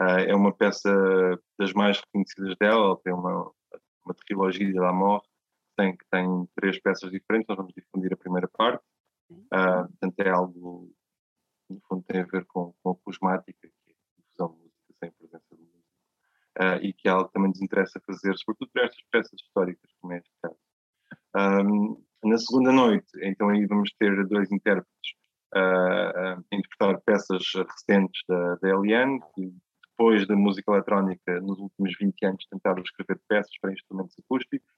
Uh, 0.00 0.26
é 0.26 0.34
uma 0.34 0.52
peça 0.52 0.90
das 1.58 1.72
mais 1.72 2.00
reconhecidas 2.00 2.56
dela, 2.58 2.98
tem 3.04 3.12
uma, 3.12 3.50
uma 4.04 4.14
trilogia 4.14 4.72
da 4.72 4.88
Amor, 4.88 5.22
tem, 5.82 5.96
que 5.96 6.04
tem 6.10 6.48
três 6.54 6.80
peças 6.80 7.10
diferentes, 7.10 7.48
nós 7.48 7.56
vamos 7.56 7.72
difundir 7.74 8.12
a 8.12 8.16
primeira 8.16 8.48
parte, 8.48 8.84
uh, 9.30 9.88
portanto 9.88 10.20
é 10.20 10.28
algo 10.30 10.92
no 11.68 11.80
fundo 11.88 12.04
tem 12.06 12.20
a 12.20 12.26
ver 12.26 12.44
com, 12.46 12.74
com 12.82 12.90
a 12.90 12.96
cosmática, 12.96 13.68
que 13.68 13.92
é 13.92 13.94
a 13.94 14.22
difusão 14.22 14.54
de 14.54 14.62
música 14.62 14.94
sem 15.00 15.10
presença 15.12 15.56
de 15.56 15.62
música, 15.62 15.86
uh, 16.60 16.84
e 16.84 16.92
que 16.92 17.08
é 17.08 17.10
algo 17.10 17.26
que 17.26 17.32
também 17.32 17.48
nos 17.48 17.62
interessa 17.62 18.00
fazer, 18.06 18.36
sobretudo 18.36 18.70
para 18.72 18.84
estas 18.84 19.02
peças 19.10 19.40
históricas, 19.40 19.90
como 20.00 20.12
é 20.12 20.18
este 20.18 20.32
caso. 20.42 20.58
Um, 21.34 22.04
na 22.24 22.38
segunda 22.38 22.72
noite, 22.72 23.10
então 23.22 23.48
aí 23.48 23.66
vamos 23.66 23.90
ter 23.98 24.26
dois 24.26 24.50
intérpretes 24.52 25.12
uh, 25.54 26.38
a 26.38 26.42
interpretar 26.52 27.00
peças 27.00 27.42
recentes 27.54 28.22
da, 28.28 28.56
da 28.56 28.68
Eliane, 28.68 29.20
que 29.34 29.52
depois 29.90 30.26
da 30.26 30.36
música 30.36 30.72
eletrónica, 30.72 31.40
nos 31.40 31.58
últimos 31.58 31.94
20 31.98 32.26
anos, 32.26 32.46
tentaram 32.50 32.82
escrever 32.82 33.20
peças 33.28 33.52
para 33.60 33.72
instrumentos 33.72 34.14
acústicos, 34.18 34.68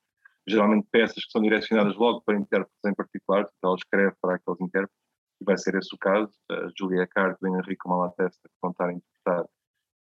geralmente 0.46 0.86
peças 0.90 1.24
que 1.24 1.30
são 1.30 1.42
direcionadas 1.42 1.96
logo 1.96 2.20
para 2.22 2.38
intérpretes 2.38 2.84
em 2.84 2.94
particular, 2.94 3.48
então 3.56 3.70
ela 3.70 3.76
escreve 3.76 4.14
para 4.20 4.36
aqueles 4.36 4.60
intérpretes, 4.60 4.96
e 5.40 5.44
vai 5.44 5.58
ser 5.58 5.74
esse 5.76 5.94
o 5.94 5.98
caso. 5.98 6.32
A 6.50 6.68
Julia 6.78 7.06
Card 7.06 7.36
e 7.42 7.48
o 7.48 7.56
Henrique 7.56 7.88
Malatesta 7.88 8.40
que 8.48 8.54
vão 8.62 8.70
estar 8.70 8.88
a 8.88 8.92
interpretar, 8.92 9.44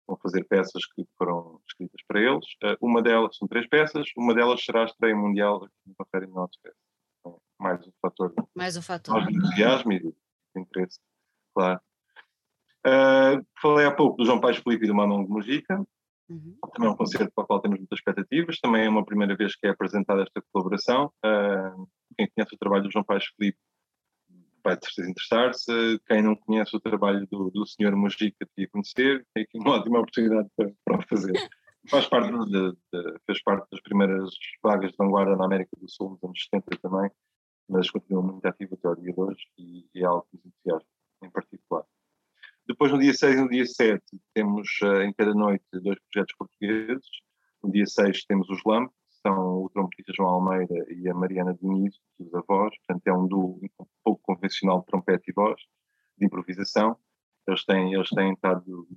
vão 0.07 0.17
fazer 0.17 0.43
peças 0.45 0.85
que 0.93 1.05
foram 1.17 1.59
escritas 1.67 2.01
para 2.07 2.19
eles. 2.19 2.45
Uma 2.81 3.01
delas, 3.01 3.35
são 3.37 3.47
três 3.47 3.67
peças, 3.67 4.05
uma 4.17 4.33
delas 4.33 4.63
será 4.63 4.81
a 4.81 4.85
estreia 4.85 5.15
mundial 5.15 5.63
aqui 5.63 5.73
no 5.85 6.19
de 6.19 6.27
Notes 6.27 6.59
então, 7.19 7.39
Mais 7.59 7.85
um 7.87 7.91
fator. 8.01 8.33
Mais 8.53 8.77
um 8.77 8.81
fator. 8.81 9.25
de 9.25 9.35
entusiasmo 9.35 9.93
e 9.93 9.99
de 9.99 10.13
interesse, 10.55 10.99
claro. 11.55 11.79
Uh, 12.85 13.45
falei 13.61 13.85
há 13.85 13.95
pouco 13.95 14.17
do 14.17 14.25
João 14.25 14.41
Paes 14.41 14.57
Felipe 14.57 14.83
e 14.83 14.87
do 14.89 14.93
Manuel 14.93 15.25
Mujica, 15.25 15.81
uhum. 16.29 16.57
também 16.73 16.89
é 16.89 16.91
um 16.91 16.95
concerto 16.95 17.31
para 17.33 17.43
o 17.43 17.47
qual 17.47 17.61
temos 17.61 17.79
muitas 17.79 17.99
expectativas, 17.99 18.59
também 18.59 18.85
é 18.85 18.89
uma 18.89 19.05
primeira 19.05 19.35
vez 19.35 19.55
que 19.55 19.67
é 19.67 19.69
apresentada 19.69 20.23
esta 20.23 20.41
colaboração. 20.51 21.11
Uh, 21.25 21.87
quem 22.17 22.29
conhece 22.29 22.55
o 22.55 22.57
trabalho 22.57 22.83
do 22.83 22.91
João 22.91 23.03
Paes 23.03 23.25
Felipe 23.37 23.57
vai 24.63 24.77
de 24.77 24.85
certeza 24.85 25.09
interessar-se. 25.09 25.99
Quem 26.07 26.23
não 26.23 26.35
conhece 26.35 26.75
o 26.75 26.79
trabalho 26.79 27.27
do, 27.29 27.51
do 27.51 27.65
Sr. 27.65 27.95
Mujica 27.95 28.47
devia 28.55 28.69
conhecer, 28.71 29.25
tem 29.33 29.43
aqui 29.43 29.57
uma 29.59 29.71
ótima 29.77 29.99
oportunidade 29.99 30.49
para, 30.55 30.71
para 30.85 30.97
o 30.97 31.07
fazer. 31.07 31.49
Faz 31.89 32.07
parte 32.07 32.31
de, 32.31 32.71
de, 32.71 33.19
fez 33.25 33.43
parte 33.43 33.67
das 33.69 33.81
primeiras 33.81 34.29
vagas 34.63 34.91
de 34.91 34.97
vanguarda 34.97 35.35
na 35.35 35.45
América 35.45 35.75
do 35.77 35.89
Sul 35.89 36.11
nos 36.11 36.23
anos 36.23 36.47
70 36.49 36.77
também, 36.81 37.11
mas 37.67 37.91
continua 37.91 38.23
muito 38.23 38.45
ativo 38.45 38.75
até 38.75 38.87
o 38.87 38.95
dia 38.95 39.11
de 39.11 39.19
hoje 39.19 39.47
e, 39.57 39.85
e 39.93 40.01
é 40.01 40.05
algo 40.05 40.25
que 40.31 40.37
nos 40.37 40.45
entusiasma 40.45 40.87
em 41.23 41.29
particular. 41.29 41.83
Depois, 42.67 42.91
no 42.91 42.99
dia 42.99 43.13
6 43.13 43.35
e 43.35 43.41
no 43.41 43.49
dia 43.49 43.65
7, 43.65 44.01
temos 44.33 44.67
uh, 44.83 45.01
em 45.01 45.13
cada 45.13 45.33
noite 45.33 45.65
dois 45.73 45.97
projetos 46.09 46.35
portugueses. 46.37 47.05
No 47.61 47.71
dia 47.71 47.85
6 47.85 48.25
temos 48.25 48.49
os 48.49 48.63
LAMP, 48.65 48.89
que 48.89 49.15
são 49.21 49.63
o 49.63 49.69
trompetista 49.69 50.13
João 50.15 50.29
Almeida 50.29 50.75
e 50.89 51.09
a 51.09 51.13
Mariana 51.13 51.53
Diniz, 51.53 51.95
que 52.17 52.23
usa 52.23 52.43
voz. 52.47 52.73
Portanto, 52.79 53.07
é 53.07 53.13
um 53.13 53.27
duo 53.27 53.59
um 53.79 53.85
pouco 54.03 54.21
convencional 54.23 54.79
de 54.79 54.85
trompete 54.85 55.29
e 55.29 55.33
voz, 55.33 55.61
de 56.17 56.25
improvisação. 56.25 56.97
Eles 57.47 57.65
têm, 57.65 57.93
eles 57.93 58.09
têm 58.09 58.33
estado 58.33 58.87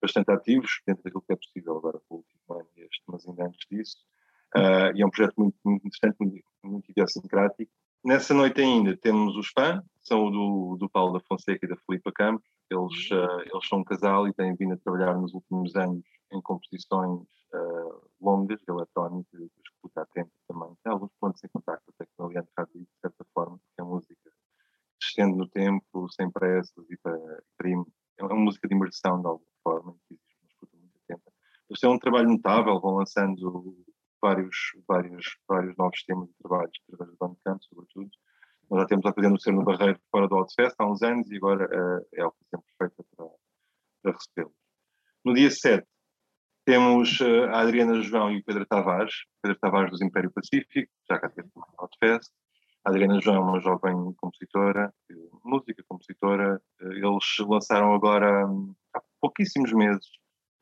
bastante 0.00 0.32
ativos 0.32 0.80
dentro 0.84 1.04
daquilo 1.04 1.22
que 1.22 1.32
é 1.32 1.36
possível 1.36 1.76
agora 1.76 2.00
com 2.08 2.16
o 2.16 2.18
último 2.18 2.40
ano 2.58 2.68
este, 2.76 3.02
mas 3.06 3.26
ainda 3.26 3.46
antes 3.46 3.66
disso. 3.70 3.96
Uh, 4.56 4.94
e 4.94 5.02
é 5.02 5.06
um 5.06 5.10
projeto 5.10 5.34
muito, 5.38 5.56
muito 5.64 5.86
interessante, 5.86 6.16
muito, 6.20 6.44
muito 6.64 6.90
idiosincrático. 6.90 7.70
Nessa 8.04 8.34
noite 8.34 8.60
ainda 8.60 8.96
temos 8.96 9.36
os 9.36 9.48
fãs, 9.48 9.80
são 10.00 10.26
o 10.26 10.30
do, 10.30 10.76
do 10.76 10.90
Paulo 10.90 11.12
da 11.12 11.20
Fonseca 11.20 11.64
e 11.64 11.68
da 11.68 11.76
Filipa 11.76 12.10
Campos. 12.12 12.44
Eles, 12.72 13.10
uh, 13.10 13.40
eles 13.40 13.68
são 13.68 13.80
um 13.80 13.84
casal 13.84 14.26
e 14.26 14.32
têm 14.32 14.54
vindo 14.54 14.72
a 14.72 14.78
trabalhar 14.78 15.14
nos 15.14 15.34
últimos 15.34 15.76
anos 15.76 16.02
em 16.32 16.40
composições 16.40 17.20
uh, 17.52 18.10
longas, 18.20 18.60
eletrónicas, 18.66 19.40
de 19.40 19.50
escuta 19.66 20.02
atenta 20.02 20.32
também. 20.48 20.74
Tem 20.82 20.92
alguns 20.92 21.12
pontos 21.20 21.44
em 21.44 21.48
contacto 21.48 21.92
até 21.94 22.10
com 22.16 22.24
a 22.24 22.28
Leandro 22.28 22.50
Rádio, 22.56 22.80
de 22.80 22.88
certa 23.00 23.24
forma, 23.34 23.58
porque 23.58 23.80
é 23.80 23.84
música 23.84 24.14
que 24.24 25.06
estende 25.06 25.36
no 25.36 25.48
tempo, 25.48 26.08
sem 26.12 26.30
pressas 26.30 26.90
e 26.90 26.96
para, 26.96 27.18
para, 27.58 27.70
é 27.70 28.24
uma 28.24 28.36
música 28.36 28.66
de 28.66 28.74
imersão 28.74 29.20
de 29.20 29.26
alguma 29.26 29.52
forma, 29.62 29.92
que 30.08 30.14
existe 30.14 30.38
uma 30.40 30.48
escuta 30.48 30.76
muito 30.78 30.98
atenta. 31.04 31.32
Eles 31.68 31.82
é 31.82 31.88
um 31.88 31.98
trabalho 31.98 32.30
notável, 32.30 32.80
vão 32.80 32.94
lançando 32.96 33.84
vários, 34.22 34.56
vários, 34.88 35.36
vários 35.48 35.76
novos 35.76 36.02
temas 36.04 36.28
de 36.28 36.34
trabalhos 36.36 36.72
através 36.88 37.10
do 37.10 37.16
Bandcamp, 37.18 37.60
sobretudo. 37.62 38.10
Nós 38.72 38.80
já 38.80 38.86
temos 38.86 39.04
a 39.04 39.12
fazer 39.12 39.28
no 39.28 39.38
ser 39.38 39.52
no 39.52 39.64
Barreiro 39.64 40.00
fora 40.10 40.26
do 40.26 40.34
Outfest 40.34 40.74
há 40.78 40.90
uns 40.90 41.02
anos 41.02 41.30
e 41.30 41.36
agora 41.36 41.66
uh, 41.66 42.06
é 42.14 42.22
a 42.22 42.28
ocasião 42.28 42.62
perfeita 42.62 43.04
para, 43.14 43.26
para 44.02 44.12
recebê-los. 44.12 44.54
No 45.22 45.34
dia 45.34 45.50
7 45.50 45.86
temos 46.64 47.20
uh, 47.20 47.50
a 47.50 47.60
Adriana 47.60 48.00
João 48.00 48.32
e 48.32 48.38
o 48.38 48.42
Pedro 48.42 48.64
Tavares, 48.64 49.12
Pedro 49.42 49.58
Tavares 49.60 49.90
dos 49.90 50.00
Império 50.00 50.32
Pacífico, 50.32 50.90
já 51.06 51.18
cá 51.18 51.28
teve 51.28 51.50
no 51.54 51.62
Outfest. 51.76 52.32
A 52.86 52.88
Adriana 52.88 53.20
João 53.20 53.36
é 53.36 53.40
uma 53.40 53.60
jovem 53.60 53.94
compositora, 54.14 54.90
música 55.44 55.84
compositora. 55.86 56.58
Eles 56.80 57.24
lançaram 57.40 57.92
agora, 57.92 58.46
há 58.94 59.02
pouquíssimos 59.20 59.70
meses, 59.74 60.06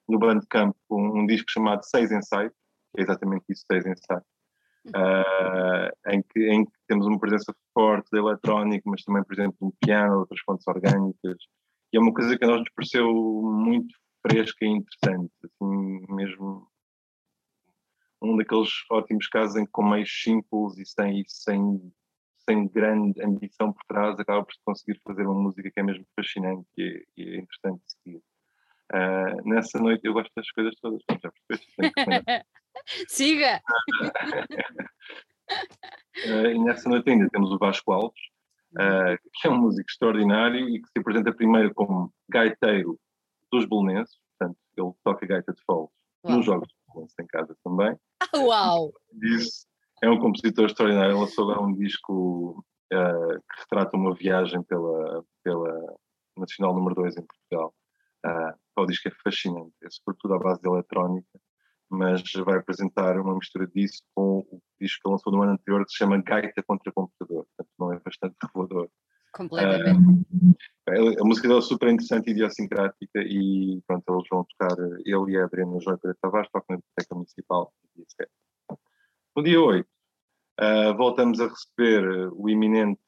no 0.09 0.19
Bandcamp, 0.19 0.75
um, 0.91 1.21
um 1.21 1.27
disco 1.27 1.49
chamado 1.49 1.85
Seis 1.85 2.11
Ensaios, 2.11 2.53
que 2.93 3.03
é 3.03 3.05
exatamente 3.05 3.45
isso, 3.49 3.65
Seis 3.71 3.87
Ensaios, 3.87 4.25
uh, 4.89 6.11
em, 6.11 6.23
que, 6.23 6.41
em 6.51 6.65
que 6.65 6.73
temos 6.87 7.07
uma 7.07 7.19
presença 7.19 7.55
forte 7.75 8.09
da 8.11 8.19
eletrónica, 8.19 8.89
mas 8.89 9.03
também, 9.03 9.23
por 9.25 9.35
exemplo, 9.35 9.57
um 9.61 9.73
piano, 9.85 10.21
outras 10.21 10.41
fontes 10.41 10.67
orgânicas. 10.67 11.39
E 11.93 11.97
é 11.97 12.01
uma 12.01 12.13
coisa 12.13 12.39
que 12.39 12.45
a 12.45 12.49
nós 12.49 12.61
nos 12.61 12.71
pareceu 12.75 13.13
muito 13.13 13.95
fresca 14.27 14.65
e 14.65 14.69
interessante, 14.69 15.33
assim 15.45 16.15
mesmo 16.15 16.69
um 18.23 18.37
daqueles 18.37 18.71
ótimos 18.91 19.27
casos 19.29 19.57
em 19.57 19.65
que 19.65 19.73
com 19.73 19.83
meios 19.83 20.11
simples 20.11 20.77
e 20.77 20.85
sem, 20.85 21.25
sem, 21.27 21.93
sem 22.49 22.69
grande 22.69 23.23
ambição 23.23 23.73
por 23.73 23.83
trás 23.89 24.21
acaba 24.21 24.45
por 24.45 24.55
conseguir 24.65 25.01
fazer 25.03 25.27
uma 25.27 25.41
música 25.41 25.71
que 25.71 25.81
é 25.81 25.83
mesmo 25.83 26.05
fascinante 26.15 26.69
e 26.77 27.07
e 27.17 27.23
é 27.23 27.39
interessante 27.39 27.83
de 27.83 27.93
seguir. 27.93 28.23
Uh, 28.93 29.49
nessa 29.49 29.79
noite 29.79 30.05
eu 30.05 30.13
gosto 30.13 30.33
das 30.37 30.51
coisas 30.51 30.75
todas, 30.81 31.01
já 31.09 31.33
percebeste? 31.49 31.75
Siga! 33.09 33.61
uh, 36.27 36.47
e 36.47 36.59
nessa 36.59 36.89
noite 36.89 37.11
ainda 37.11 37.29
temos 37.31 37.51
o 37.51 37.59
Vasco 37.59 37.93
Alves, 37.93 38.21
uh, 38.75 39.19
que 39.35 39.49
é 39.49 39.51
um 39.51 39.59
músico 39.59 39.89
extraordinário 39.89 40.69
e 40.69 40.81
que 40.81 40.89
se 40.89 40.99
apresenta 40.99 41.33
primeiro 41.33 41.75
como 41.75 42.13
gaiteiro 42.29 42.99
dos 43.53 43.67
Belenenses, 43.67 44.17
portanto, 44.39 44.59
ele 44.77 44.93
toca 45.05 45.27
gaita 45.27 45.53
de 45.53 45.63
foles 45.65 45.91
nos 46.25 46.45
jogos 46.45 46.69
de 46.69 46.75
Belenenses 46.89 47.19
em 47.19 47.27
casa 47.27 47.57
também. 47.65 47.97
Uau! 48.35 48.93
Isso, 49.23 49.67
é 50.03 50.11
um 50.11 50.19
compositor 50.19 50.67
extraordinário, 50.67 51.13
ele 51.13 51.21
lançou 51.21 51.63
um 51.63 51.75
disco 51.75 52.65
que 52.91 53.61
retrata 53.61 53.97
uma 53.97 54.15
viagem 54.15 54.63
pela, 54.65 55.25
pela 55.45 55.97
Nacional 56.37 56.75
número 56.75 56.95
2 56.97 57.17
em 57.17 57.27
Portugal. 57.27 57.75
Uh, 58.25 58.83
o 58.83 58.87
disco 58.87 59.09
é 59.09 59.13
fascinante, 59.23 59.75
é 59.83 59.89
sobretudo 59.91 60.35
à 60.35 60.39
base 60.39 60.61
de 60.61 60.69
eletrónica, 60.69 61.41
mas 61.91 62.23
vai 62.45 62.59
apresentar 62.59 63.19
uma 63.19 63.35
mistura 63.35 63.67
disso 63.67 64.03
com 64.15 64.39
o 64.39 64.63
disco 64.81 65.01
que 65.03 65.11
lançou 65.11 65.33
no 65.33 65.43
ano 65.43 65.53
anterior 65.53 65.85
que 65.85 65.93
se 65.93 65.99
chama 65.99 66.23
Gaita 66.23 66.63
contra 66.63 66.93
Computador, 66.93 67.47
portanto 67.47 67.75
não 67.79 67.93
é 67.93 68.01
bastante 68.01 68.37
revelador. 68.55 68.89
Completamente. 69.33 70.27
Uh, 70.89 71.23
a 71.23 71.25
música 71.25 71.47
dela 71.47 71.61
é 71.61 71.63
super 71.63 71.89
interessante 71.89 72.29
e 72.29 72.31
idiosincrática 72.33 73.21
e 73.21 73.81
pronto, 73.87 74.13
eles 74.13 74.29
vão 74.31 74.45
tocar, 74.45 74.77
ele 75.05 75.33
e 75.33 75.37
a 75.39 75.45
Adriana 75.45 75.81
Joy 75.81 75.97
Pereira 75.99 76.19
Tavares 76.21 76.51
tocam 76.53 76.77
na 76.77 76.77
Biblioteca 76.77 77.15
Municipal 77.15 77.73
no 77.83 77.91
dia 77.97 78.07
7. 78.09 78.31
No 79.37 79.43
dia 79.43 79.61
8, 79.61 79.87
uh, 80.61 80.97
voltamos 80.97 81.41
a 81.41 81.49
receber 81.49 82.29
o 82.33 82.49
iminente 82.49 83.01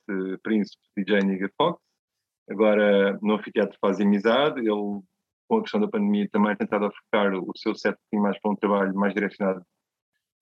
príncipe 0.43 0.83
DJ 0.97 1.21
Nigga 1.21 1.51
Fox, 1.57 1.81
Agora, 2.51 3.19
no 3.23 3.35
Anfiteatro 3.35 3.79
faz 3.81 4.01
amizade, 4.01 4.61
ele, 4.61 5.03
com 5.53 5.59
a 5.59 5.63
questão 5.63 5.81
da 5.83 5.89
pandemia, 5.89 6.27
também 6.33 6.57
tentado 6.57 6.91
focar 6.91 7.35
o 7.35 7.53
seu 7.59 7.75
set 7.75 7.95
mais 8.15 8.41
para 8.41 8.53
um 8.53 8.57
trabalho 8.57 8.95
mais 8.95 9.13
direcionado, 9.13 9.63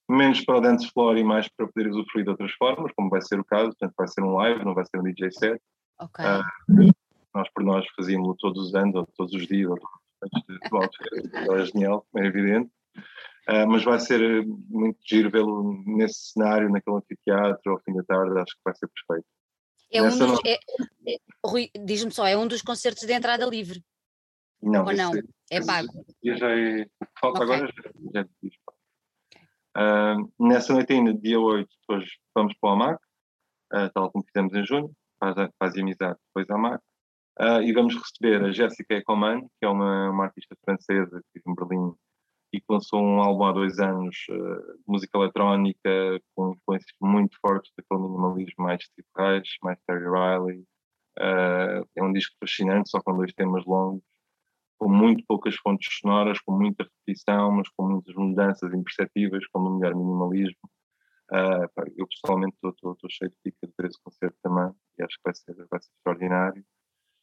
menos 0.09 0.45
para 0.45 0.59
o 0.59 0.61
dance 0.61 0.89
floor 0.93 1.17
e 1.17 1.25
mais 1.25 1.49
para 1.49 1.67
poder 1.67 1.91
usufruir 1.91 2.25
de 2.25 2.31
outras 2.31 2.53
formas, 2.53 2.93
como 2.95 3.11
vai 3.11 3.21
ser 3.21 3.41
o 3.41 3.45
caso, 3.45 3.71
portanto 3.71 3.95
vai 3.99 4.07
ser 4.07 4.23
um 4.23 4.35
live, 4.35 4.65
não 4.65 4.73
vai 4.73 4.85
ser 4.85 5.01
um 5.01 5.03
DJ 5.03 5.33
set. 5.33 5.61
Ok. 5.99 6.25
Uh, 6.25 6.93
nós 7.35 7.49
por 7.53 7.65
nós 7.65 7.85
fazíamos 7.97 8.37
todos 8.39 8.69
os 8.69 8.75
anos, 8.77 8.95
ou 8.95 9.07
todos 9.17 9.35
os 9.35 9.49
dias, 9.49 9.69
ou 9.69 9.79
antes 10.23 10.43
de 10.47 11.61
é 11.61 11.65
genial, 11.67 12.07
é 12.17 12.27
evidente. 12.27 12.71
Uh, 13.49 13.67
mas 13.67 13.83
vai 13.83 13.99
ser 13.99 14.47
muito 14.69 15.01
giro 15.05 15.29
vê-lo 15.29 15.83
nesse 15.87 16.31
cenário, 16.31 16.71
naquele 16.71 16.99
anfiteatro, 16.99 17.73
ao 17.73 17.81
fim 17.81 17.95
da 17.95 18.05
tarde, 18.05 18.39
acho 18.39 18.55
que 18.55 18.63
vai 18.65 18.75
ser 18.77 18.89
perfeito. 18.89 19.27
É 19.93 20.01
um 20.01 20.09
dos, 20.09 20.39
é, 20.45 20.55
é, 20.55 21.17
Rui, 21.45 21.69
diz-me 21.85 22.13
só, 22.13 22.29
é 22.29 22.37
um 22.37 22.47
dos 22.47 22.63
concertos 22.63 23.05
de 23.05 23.13
entrada 23.13 23.45
livre? 23.45 23.83
Não, 24.63 24.85
Ou 24.85 24.93
não? 24.93 25.13
é 25.51 25.65
pago? 25.65 25.89
Já 26.23 26.51
é, 26.51 26.87
falta 27.19 27.43
okay. 27.43 27.55
agora, 27.55 27.73
já, 27.75 27.91
já 28.15 28.29
diz. 28.43 28.55
Uh, 29.77 30.31
nessa 30.39 30.73
noite 30.73 30.93
ainda, 30.93 31.15
dia 31.15 31.39
8, 31.39 31.69
depois 31.81 32.11
vamos 32.35 32.55
para 32.61 32.71
o 32.71 32.73
AMAC, 32.73 33.01
uh, 33.73 33.91
tal 33.95 34.11
como 34.11 34.25
fizemos 34.25 34.53
em 34.55 34.65
junho, 34.65 34.93
faz, 35.19 35.37
faz 35.59 35.77
amizade 35.77 36.19
depois 36.27 36.51
à 36.51 36.55
AMAC, 36.55 36.83
uh, 37.41 37.63
e 37.63 37.73
vamos 37.73 37.95
receber 37.95 38.45
a 38.45 38.53
Jéssica 38.53 38.95
Ecoman, 38.95 39.41
que 39.41 39.65
é 39.65 39.69
uma, 39.69 40.11
uma 40.11 40.25
artista 40.25 40.57
francesa 40.65 41.21
que 41.21 41.41
vive 41.41 41.51
em 41.51 41.55
Berlim 41.55 41.95
e 42.53 42.59
que 42.59 42.67
lançou 42.69 43.01
um 43.01 43.21
álbum 43.21 43.45
há 43.45 43.53
dois 43.53 43.79
anos 43.79 44.27
uh, 44.29 44.77
de 44.77 44.85
música 44.89 45.17
eletrónica 45.17 46.21
com 46.35 46.53
influências 46.53 46.93
muito 47.01 47.39
fortes 47.41 47.71
daquele 47.77 48.09
minimalismo 48.09 48.65
mais 48.65 48.83
Steve 48.83 49.09
Reich, 49.17 49.57
mais 49.63 49.79
Terry 49.87 50.05
Riley. 50.05 50.65
É 51.97 52.03
um 52.03 52.13
disco 52.13 52.35
fascinante, 52.41 52.89
só 52.89 53.01
com 53.03 53.15
dois 53.15 53.33
temas 53.35 53.65
longos, 53.67 54.03
com 54.81 54.89
muito 54.89 55.23
poucas 55.29 55.55
fontes 55.57 55.99
sonoras, 56.01 56.41
com 56.41 56.57
muita 56.57 56.85
repetição, 56.85 57.53
mas 57.53 57.69
com 57.77 57.87
muitas 57.87 58.15
mudanças 58.15 58.73
imperceptíveis, 58.73 59.47
como 59.49 59.69
o 59.69 59.79
melhor 59.79 59.95
minimalismo. 59.95 60.71
Uh, 61.31 61.69
eu 61.97 62.09
pessoalmente 62.09 62.57
estou 62.65 62.97
cheio 63.11 63.31
de 63.31 63.37
pica 63.45 63.67
de 63.67 63.73
ter 63.75 63.87
esse 63.87 64.03
concerto 64.03 64.37
também 64.43 64.73
e 64.99 65.03
acho 65.05 65.17
que 65.17 65.23
vai 65.23 65.35
ser, 65.35 65.55
vai 65.71 65.81
ser 65.81 65.91
extraordinário. 65.99 66.65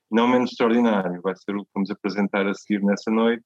Não 0.10 0.28
menos 0.28 0.52
extraordinário, 0.52 1.20
vai 1.22 1.36
ser 1.36 1.56
o 1.56 1.66
que 1.66 1.72
vamos 1.74 1.90
apresentar 1.90 2.48
a 2.48 2.54
seguir 2.54 2.82
nessa 2.84 3.10
noite, 3.10 3.44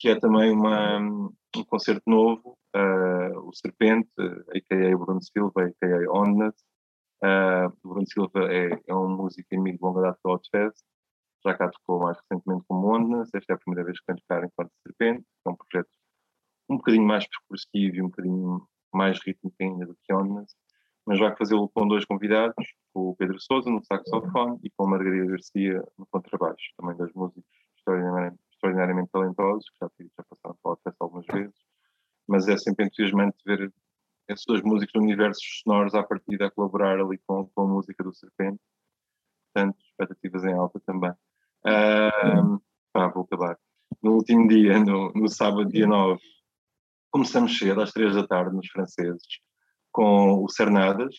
que 0.00 0.08
é 0.08 0.18
também 0.18 0.50
uma, 0.50 0.98
um 0.98 1.64
concerto 1.68 2.02
novo, 2.06 2.58
uh, 2.74 3.38
o 3.46 3.52
Serpente, 3.54 4.10
a.k.a. 4.18 4.96
Bruno 4.96 5.22
Silva, 5.22 5.62
a.k.a. 5.62 6.10
Ondas. 6.10 6.54
Uh, 7.22 7.70
Bruno 7.86 8.06
Silva 8.06 8.50
é, 8.50 8.70
é 8.88 8.94
um 8.94 9.08
músico 9.08 9.54
amigo 9.54 9.76
de 9.76 9.84
longa 9.84 10.00
data 10.00 10.18
do 10.24 10.30
Outfest, 10.32 10.82
já 11.46 11.56
cá 11.56 11.70
tocou 11.70 12.00
mais 12.00 12.18
recentemente 12.18 12.64
como 12.68 12.94
Ondas, 12.94 13.30
esta 13.32 13.52
é 13.52 13.54
a 13.54 13.58
primeira 13.58 13.84
vez 13.84 13.98
que 14.00 14.04
vem 14.08 14.16
tocar 14.16 14.44
enquanto 14.44 14.72
Serpente, 14.82 15.24
é 15.46 15.50
um 15.50 15.56
projeto 15.56 15.90
um 16.68 16.76
bocadinho 16.76 17.06
mais 17.06 17.26
percursivo 17.28 17.96
e 17.96 18.02
um 18.02 18.08
bocadinho 18.08 18.68
mais 18.92 19.18
rítmico 19.20 19.56
ainda 19.60 19.86
do 19.86 19.96
que 20.02 20.12
Ondas, 20.12 20.54
mas 21.06 21.20
vai 21.20 21.34
fazê-lo 21.36 21.68
com 21.68 21.86
dois 21.86 22.04
convidados, 22.04 22.66
com 22.92 23.10
o 23.10 23.16
Pedro 23.16 23.38
Souza 23.38 23.70
no 23.70 23.84
saxofone 23.84 24.58
e 24.64 24.70
com 24.70 24.84
a 24.84 24.90
Margarida 24.90 25.26
Garcia 25.26 25.82
no 25.96 26.06
contrabaixo, 26.06 26.72
também 26.76 26.96
dois 26.96 27.12
músicos 27.14 27.44
extraordinariamente 27.76 28.38
extraordinariamente 28.56 29.10
talentosos, 29.12 29.68
que 29.70 29.76
já, 29.80 29.90
já 30.00 30.24
passaram 30.24 30.56
pela 30.62 30.76
festa 30.76 30.96
algumas 31.00 31.26
vezes, 31.26 31.54
mas 32.26 32.48
é 32.48 32.56
sempre 32.56 32.86
entusiasmante 32.86 33.36
ver 33.44 33.72
esses 34.28 34.44
dois 34.44 34.62
músicos 34.62 34.92
de 34.92 34.98
universos 34.98 35.60
sonoros 35.62 35.94
à 35.94 36.02
partida 36.02 36.46
a 36.46 36.50
colaborar 36.50 36.98
ali 36.98 37.18
com, 37.26 37.46
com 37.48 37.62
a 37.62 37.66
música 37.66 38.02
do 38.02 38.12
Serpente. 38.12 38.60
Portanto, 39.52 39.78
expectativas 39.84 40.44
em 40.44 40.52
alta 40.52 40.80
também. 40.80 41.12
Um, 41.66 42.58
pá, 42.92 43.08
vou 43.08 43.24
acabar. 43.24 43.58
No 44.02 44.14
último 44.14 44.46
dia, 44.48 44.78
no, 44.78 45.12
no 45.12 45.28
sábado, 45.28 45.68
dia 45.68 45.86
9, 45.86 46.20
começamos 47.10 47.58
cedo, 47.58 47.80
às 47.80 47.92
3 47.92 48.14
da 48.14 48.26
tarde, 48.26 48.54
nos 48.54 48.68
franceses, 48.68 49.40
com 49.92 50.44
o 50.44 50.48
Cernadas. 50.48 51.16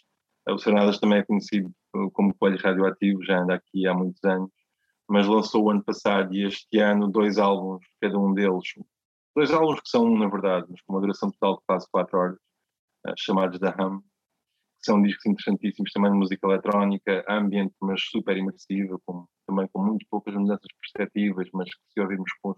O 0.47 0.57
Cernadas 0.57 0.99
também 0.99 1.19
é 1.19 1.25
conhecido 1.25 1.71
como 2.13 2.33
Coelho 2.35 2.59
Radioativo, 2.61 3.23
já 3.23 3.39
anda 3.39 3.55
aqui 3.55 3.85
há 3.87 3.93
muitos 3.93 4.23
anos 4.23 4.51
mas 5.07 5.25
lançou 5.25 5.63
o 5.63 5.71
ano 5.71 5.83
passado 5.83 6.33
e 6.33 6.45
este 6.45 6.79
ano 6.79 7.07
dois 7.07 7.37
álbuns, 7.37 7.83
cada 8.01 8.19
um 8.19 8.33
deles, 8.33 8.73
dois 9.35 9.51
álbuns 9.51 9.79
que 9.79 9.89
são 9.89 10.05
um, 10.05 10.17
na 10.17 10.27
verdade, 10.27 10.67
mas 10.69 10.81
com 10.81 10.93
uma 10.93 11.01
duração 11.01 11.31
total 11.31 11.57
de 11.57 11.63
quase 11.65 11.87
4 11.89 12.19
horas, 12.19 12.37
uh, 13.07 13.13
chamados 13.17 13.57
da 13.59 13.71
que 13.71 14.03
são 14.87 15.01
discos 15.01 15.25
interessantíssimos 15.25 15.91
também 15.91 16.11
de 16.11 16.17
música 16.17 16.47
eletrónica, 16.47 17.23
ambiente, 17.29 17.75
mas 17.81 18.01
super 18.01 18.35
imersiva, 18.35 18.99
com, 19.05 19.25
também 19.45 19.67
com 19.71 19.83
muito 19.83 20.05
poucas 20.09 20.33
mudanças 20.33 20.67
perspectivas, 20.81 21.47
mas 21.53 21.69
que 21.69 21.81
se 21.93 22.01
ouvirmos 22.01 22.31
com, 22.41 22.53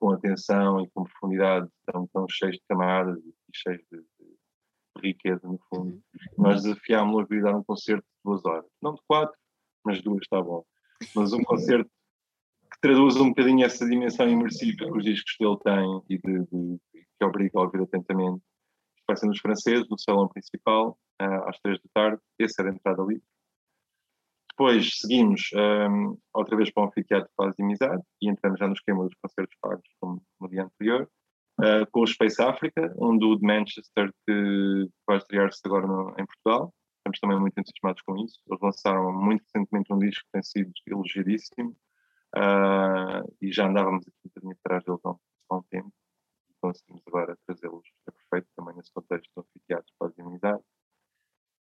com 0.00 0.10
atenção 0.12 0.80
e 0.80 0.90
com 0.90 1.04
profundidade, 1.04 1.68
estão, 1.80 2.04
estão 2.04 2.26
cheios 2.30 2.56
de 2.56 2.62
camadas 2.68 3.18
e 3.18 3.34
cheios 3.54 3.82
de, 3.92 3.98
de 3.98 5.08
riqueza, 5.08 5.46
no 5.46 5.58
fundo. 5.68 5.92
Uhum. 5.92 6.02
Nós 6.38 6.62
desafiámos-lo 6.62 7.20
a 7.20 7.24
vir 7.26 7.42
dar 7.42 7.56
um 7.56 7.64
concerto 7.64 8.02
de 8.02 8.22
duas 8.24 8.44
horas. 8.44 8.66
Não 8.82 8.94
de 8.94 9.00
quatro, 9.06 9.36
mas 9.84 10.02
duas 10.02 10.22
está 10.22 10.40
bom 10.40 10.64
mas 11.14 11.32
um 11.32 11.42
concerto 11.42 11.90
que 12.70 12.80
traduz 12.80 13.16
um 13.16 13.28
bocadinho 13.28 13.64
essa 13.64 13.86
dimensão 13.86 14.28
imersiva 14.28 14.84
que 14.84 14.98
os 14.98 15.04
discos 15.04 15.34
dele 15.38 15.58
têm 15.64 16.02
e 16.08 16.18
de, 16.18 16.38
de, 16.46 16.78
que 16.92 17.24
obriga 17.24 17.58
a 17.58 17.62
ouvir 17.62 17.82
atentamente. 17.82 18.42
Vai 19.10 19.16
ser 19.16 19.26
nos 19.26 19.40
franceses, 19.40 19.88
no 19.88 19.98
salão 19.98 20.28
principal, 20.28 20.96
uh, 21.20 21.48
às 21.48 21.58
três 21.60 21.78
da 21.80 21.88
tarde. 21.92 22.22
Essa 22.38 22.62
era 22.62 22.70
a 22.70 22.74
entrada 22.74 23.02
livre. 23.02 23.24
Depois 24.52 24.98
seguimos 24.98 25.48
um, 25.54 26.16
outra 26.32 26.56
vez 26.56 26.70
para 26.70 26.84
o 26.84 26.86
anfiteatro 26.86 27.30
Paz 27.36 27.58
e 27.58 27.62
Amizade 27.62 28.02
e 28.22 28.28
entramos 28.30 28.58
já 28.60 28.66
no 28.66 28.74
esquema 28.74 29.04
dos 29.04 29.14
concertos 29.20 29.56
pagos, 29.60 29.88
como 29.98 30.22
no 30.40 30.48
dia 30.48 30.64
anterior, 30.64 31.10
uh, 31.60 31.90
com 31.90 32.02
o 32.02 32.06
Space 32.06 32.40
Africa, 32.42 32.94
um 32.98 33.16
duo 33.16 33.36
de 33.36 33.46
Manchester 33.46 34.12
que 34.26 34.88
vai 35.06 35.16
estrear-se 35.16 35.60
agora 35.64 35.86
no, 35.86 36.10
em 36.10 36.26
Portugal 36.26 36.72
estamos 37.00 37.18
também 37.20 37.40
muito 37.40 37.58
entusiasmados 37.58 38.02
com 38.02 38.16
isso. 38.24 38.40
Eles 38.48 38.60
lançaram 38.60 39.12
muito 39.12 39.42
recentemente 39.42 39.92
um 39.92 39.98
disco 39.98 40.24
que 40.24 40.32
tem 40.32 40.42
sido 40.42 40.72
elogiadíssimo 40.86 41.76
uh, 42.36 43.36
e 43.40 43.52
já 43.52 43.66
andávamos 43.66 44.06
aqui 44.06 44.16
um 44.24 44.28
bocadinho 44.28 44.56
atrás 44.64 44.84
deles 44.84 45.00
há 45.04 45.56
um 45.56 45.62
tempo. 45.62 45.92
Conseguimos 46.60 47.02
agora 47.06 47.38
trazê-los, 47.46 47.86
é 48.08 48.10
perfeito 48.10 48.48
também 48.56 48.76
nesse 48.76 48.92
contexto 48.92 49.30
do 49.34 49.40
anfiteatro 49.42 49.92
para 49.98 50.12
a 50.16 50.26
unidade. 50.26 50.62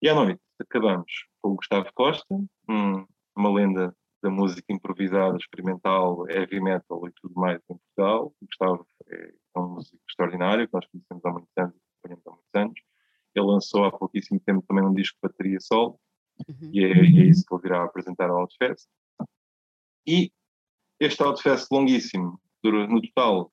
E 0.02 0.10
à 0.10 0.16
noite 0.16 0.42
acabamos 0.60 1.12
com 1.42 1.52
o 1.52 1.56
Gustavo 1.56 1.90
Costa, 1.94 2.36
um, 2.70 3.06
uma 3.36 3.54
lenda 3.54 3.96
da 4.24 4.30
música 4.30 4.74
improvisada, 4.74 5.38
experimental, 5.38 6.28
heavy 6.30 6.60
metal 6.60 7.08
e 7.08 7.12
tudo 7.22 7.36
mais 7.36 7.62
em 7.70 7.78
Portugal. 7.78 8.34
O 8.42 8.46
Gustavo 8.46 8.88
é, 9.08 9.34
é 9.56 9.60
um 9.60 9.76
músico 9.76 10.02
extraordinário 10.10 10.68
que 10.68 10.74
nós 10.74 10.86
conhecemos 10.88 11.26
há 11.26 11.32
muitos 11.32 11.58
anos, 11.58 11.76
acompanhamos 11.76 12.28
há 12.28 12.32
muitos 12.32 12.56
anos 12.56 12.96
ele 13.36 13.46
lançou 13.46 13.84
há 13.84 13.92
pouquíssimo 13.92 14.40
tempo 14.40 14.66
também 14.66 14.86
um 14.86 14.94
disco 14.94 15.18
de 15.18 15.30
bateria 15.30 15.60
solo, 15.60 16.00
uhum. 16.48 16.72
e, 16.74 16.84
é, 16.84 16.88
e, 16.88 17.22
é, 17.22 17.26
isso 17.26 17.46
que 17.46 17.54
ele 17.54 17.62
virá 17.62 17.84
apresentar 17.84 18.30
ao 18.30 18.40
Outfest. 18.40 18.88
E 20.08 20.32
este 21.00 21.22
Outfest 21.22 21.68
longuíssimo, 21.70 22.40
no 22.64 23.02
total 23.02 23.52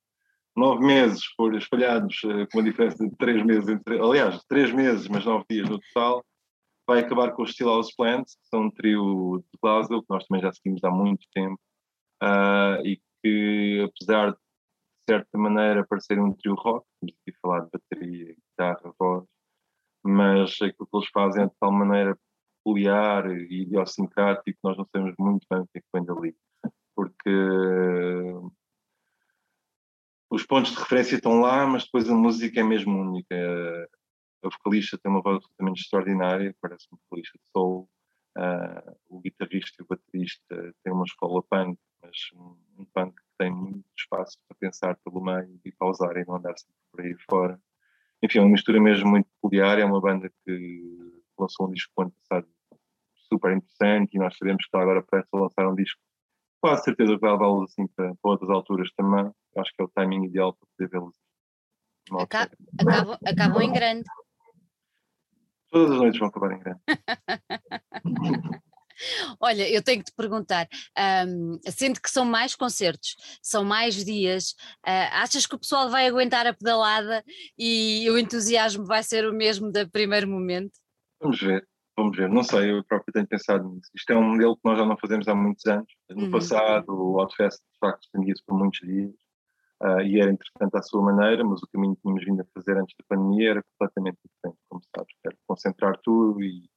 nove 0.56 0.84
meses, 0.84 1.22
por 1.36 1.54
espalhados 1.54 2.22
uh, 2.24 2.46
com 2.50 2.58
uma 2.58 2.62
diferença 2.62 3.06
de 3.06 3.16
três 3.16 3.44
meses 3.44 3.68
entre, 3.68 3.98
aliás, 3.98 4.42
três 4.48 4.72
meses, 4.72 5.08
mas 5.08 5.24
nove 5.24 5.44
dias 5.48 5.68
no 5.68 5.80
total, 5.80 6.24
vai 6.86 7.00
acabar 7.00 7.32
com 7.32 7.42
os 7.42 7.52
Steel 7.52 7.68
House 7.68 7.94
Plants, 7.94 8.34
que 8.34 8.48
são 8.48 8.64
um 8.64 8.70
trio 8.70 9.42
de 9.52 9.58
Glasgow, 9.62 10.02
que 10.02 10.10
nós 10.10 10.26
também 10.26 10.42
já 10.42 10.52
seguimos 10.52 10.82
há 10.84 10.90
muito 10.90 11.26
tempo, 11.32 11.58
uh, 12.22 12.86
e 12.86 13.00
que, 13.22 13.88
apesar 13.88 14.32
de, 14.32 14.36
de 14.36 15.10
certa 15.10 15.38
maneira, 15.38 15.86
parecerem 15.86 16.22
um 16.22 16.32
trio 16.32 16.54
rock, 16.54 16.86
estamos 16.94 17.20
aqui 17.20 17.38
falar 17.40 17.60
de 17.60 17.70
bateria, 17.72 18.34
guitarra, 18.34 18.94
voz, 18.98 19.24
mas 20.04 20.50
aquilo 20.60 20.86
que 20.86 20.96
eles 20.96 21.08
fazem 21.12 21.44
é 21.44 21.46
de 21.46 21.54
tal 21.60 21.72
maneira 21.72 22.18
peculiar 22.64 23.30
e 23.30 23.62
idiosincrático 23.62 24.44
que 24.44 24.58
nós 24.64 24.76
não 24.76 24.86
sabemos 24.86 25.14
muito 25.18 25.46
bem 25.50 25.60
o 25.60 25.66
que 25.66 25.78
é 25.78 25.80
que 25.80 25.86
vem 25.94 26.04
dali. 26.04 26.36
Porque 26.94 27.30
os 30.34 30.46
pontos 30.46 30.72
de 30.72 30.78
referência 30.78 31.16
estão 31.16 31.40
lá, 31.40 31.66
mas 31.66 31.84
depois 31.84 32.08
a 32.08 32.14
música 32.14 32.60
é 32.60 32.62
mesmo 32.62 32.98
única. 32.98 33.34
A 34.44 34.48
vocalista 34.48 34.98
tem 34.98 35.10
uma 35.10 35.22
voz 35.22 35.36
absolutamente 35.36 35.82
extraordinária, 35.82 36.56
parece 36.60 36.86
um 36.92 36.96
vocalista 37.04 37.38
de 37.38 37.44
soul. 37.52 37.88
Uh, 38.36 38.96
o 39.10 39.20
guitarrista 39.20 39.76
e 39.78 39.84
o 39.84 39.86
baterista 39.86 40.74
têm 40.82 40.92
uma 40.92 41.04
escola 41.04 41.42
punk, 41.42 41.78
mas 42.02 42.16
um, 42.34 42.84
punk 42.94 43.14
que 43.14 43.22
tem 43.38 43.52
muito 43.52 43.84
espaço 43.96 44.38
para 44.48 44.56
pensar 44.58 44.96
pelo 45.04 45.22
meio 45.22 45.60
e 45.64 45.72
pausar 45.72 46.16
e 46.16 46.24
não 46.24 46.36
andar 46.36 46.56
sempre 46.56 46.80
por 46.90 47.02
aí 47.02 47.14
fora 47.30 47.60
enfim, 48.22 48.38
é 48.38 48.40
uma 48.42 48.50
mistura 48.50 48.80
mesmo 48.80 49.10
muito 49.10 49.28
peculiar. 49.34 49.78
É 49.78 49.84
uma 49.84 50.00
banda 50.00 50.30
que 50.44 51.12
lançou 51.36 51.66
um 51.66 51.72
disco 51.72 51.92
no 51.98 52.04
ano 52.04 52.14
passado 52.22 52.48
super 53.28 53.56
interessante 53.56 54.14
e 54.14 54.18
nós 54.18 54.36
sabemos 54.36 54.62
que 54.62 54.68
está 54.68 54.80
agora 54.80 55.02
prestes 55.02 55.32
a 55.34 55.38
lançar 55.38 55.68
um 55.68 55.74
disco. 55.74 56.00
Quase 56.62 56.84
certeza 56.84 57.14
que 57.14 57.20
vai 57.20 57.32
levá-los 57.32 57.72
assim 57.72 57.88
para, 57.88 58.14
para, 58.14 58.30
outras 58.30 58.48
alturas 58.48 58.88
também. 58.96 59.28
Acho 59.56 59.72
que 59.74 59.82
é 59.82 59.84
o 59.84 59.88
timing 59.88 60.26
ideal 60.26 60.54
para 60.54 60.68
poder 60.76 60.90
vê-los. 60.90 61.16
Acabam, 62.20 63.18
acabam 63.26 63.62
em 63.62 63.72
grande. 63.72 64.04
Todas 65.70 65.90
as 65.90 65.98
noites 65.98 66.20
vão 66.20 66.28
acabar 66.28 66.52
em 66.52 66.60
grande. 66.60 66.80
Olha, 69.40 69.68
eu 69.68 69.82
tenho 69.82 69.98
que 69.98 70.10
te 70.10 70.14
perguntar, 70.14 70.68
um, 71.26 71.58
sendo 71.68 72.00
que 72.00 72.08
são 72.08 72.24
mais 72.24 72.54
concertos, 72.54 73.16
são 73.42 73.64
mais 73.64 74.04
dias, 74.04 74.50
uh, 74.86 75.10
achas 75.14 75.46
que 75.46 75.56
o 75.56 75.58
pessoal 75.58 75.90
vai 75.90 76.06
aguentar 76.06 76.46
a 76.46 76.54
pedalada 76.54 77.24
e 77.58 78.08
o 78.08 78.16
entusiasmo 78.16 78.84
vai 78.84 79.02
ser 79.02 79.26
o 79.26 79.32
mesmo 79.32 79.72
do 79.72 79.90
primeiro 79.90 80.28
momento? 80.28 80.78
Vamos 81.20 81.40
ver. 81.40 81.66
Vamos 81.96 82.16
ver, 82.16 82.28
não 82.28 82.42
sei, 82.42 82.72
eu 82.72 82.84
próprio 82.84 83.12
tenho 83.12 83.26
pensado 83.26 83.68
nisso. 83.68 83.90
Isto 83.94 84.12
é 84.12 84.16
um 84.16 84.30
modelo 84.32 84.56
que 84.56 84.62
nós 84.64 84.78
já 84.78 84.86
não 84.86 84.96
fazemos 84.96 85.28
há 85.28 85.34
muitos 85.34 85.64
anos. 85.66 85.92
No 86.10 86.24
uhum. 86.24 86.30
passado, 86.30 86.88
o 86.88 87.20
Outfest 87.20 87.58
de 87.58 87.78
facto 87.78 88.02
estendia-se 88.04 88.42
por 88.44 88.58
muitos 88.58 88.80
dias 88.80 89.14
uh, 89.82 90.00
e 90.00 90.20
era 90.20 90.32
interessante 90.32 90.76
à 90.76 90.82
sua 90.82 91.02
maneira, 91.02 91.44
mas 91.44 91.62
o 91.62 91.68
caminho 91.68 91.94
que 91.96 92.02
tínhamos 92.02 92.24
vindo 92.24 92.40
a 92.40 92.46
fazer 92.54 92.78
antes 92.78 92.94
da 92.98 93.04
pandemia 93.16 93.50
era 93.50 93.62
completamente 93.62 94.18
diferente, 94.24 94.58
como 94.68 94.82
sabes. 94.94 95.14
Era 95.24 95.36
concentrar 95.46 95.98
tudo 96.02 96.42
e, 96.42 96.68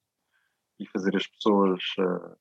e 0.80 0.88
fazer 0.90 1.16
as 1.16 1.28
pessoas 1.28 1.82
uh, 2.00 2.36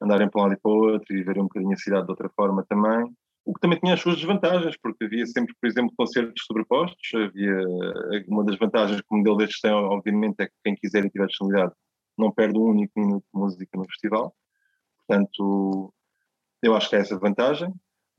andarem 0.00 0.30
para 0.30 0.40
um 0.40 0.44
lado 0.44 0.54
e 0.54 0.60
para 0.60 0.70
o 0.70 0.92
outro 0.92 1.16
e 1.16 1.22
verem 1.22 1.42
um 1.42 1.46
bocadinho 1.46 1.72
a 1.72 1.76
cidade 1.76 2.04
de 2.04 2.10
outra 2.10 2.28
forma 2.30 2.64
também. 2.68 3.12
O 3.44 3.54
que 3.54 3.60
também 3.60 3.78
tinha 3.78 3.94
as 3.94 4.00
suas 4.00 4.16
desvantagens, 4.16 4.76
porque 4.76 5.06
havia 5.06 5.24
sempre, 5.24 5.54
por 5.58 5.66
exemplo, 5.66 5.94
concertos 5.96 6.44
sobrepostos. 6.46 7.14
Havia 7.14 7.58
uma 8.28 8.44
das 8.44 8.58
vantagens 8.58 9.00
que 9.00 9.06
o 9.10 9.16
modelo 9.16 9.38
destes 9.38 9.60
tem, 9.62 9.72
obviamente, 9.72 10.36
é 10.40 10.46
que 10.46 10.52
quem 10.62 10.74
quiser 10.74 11.06
e 11.06 11.10
tiver 11.10 11.26
disponibilidade 11.26 11.72
não 12.18 12.32
perde 12.32 12.58
um 12.58 12.64
único 12.64 12.98
minuto 12.98 13.24
de 13.32 13.40
música 13.40 13.78
no 13.78 13.86
festival. 13.86 14.34
Portanto, 15.06 15.92
eu 16.62 16.74
acho 16.74 16.88
que 16.90 16.96
é 16.96 17.00
essa 17.00 17.18
vantagem. 17.18 17.68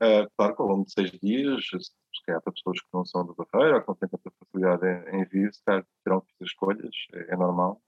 Uh, 0.02 0.26
claro 0.36 0.56
que 0.56 0.62
ao 0.62 0.68
longo 0.68 0.86
de 0.86 0.92
seis 0.92 1.10
dias, 1.22 1.62
se 1.66 2.24
calhar 2.24 2.40
para 2.40 2.52
pessoas 2.52 2.80
que 2.80 2.88
não 2.92 3.04
são 3.04 3.24
do 3.24 3.34
Barreira 3.34 3.76
ou 3.76 3.82
que 3.82 3.88
não 3.88 3.94
têm 3.96 4.08
tanta 4.08 4.32
facilidade 4.38 4.86
em, 4.86 5.20
em 5.20 5.24
vir, 5.26 5.52
se 5.52 5.62
calhar 5.62 5.84
terão 6.02 6.20
que 6.22 6.32
fazer 6.32 6.44
escolhas, 6.44 6.94
é, 7.12 7.34
é 7.34 7.36
normal. 7.36 7.80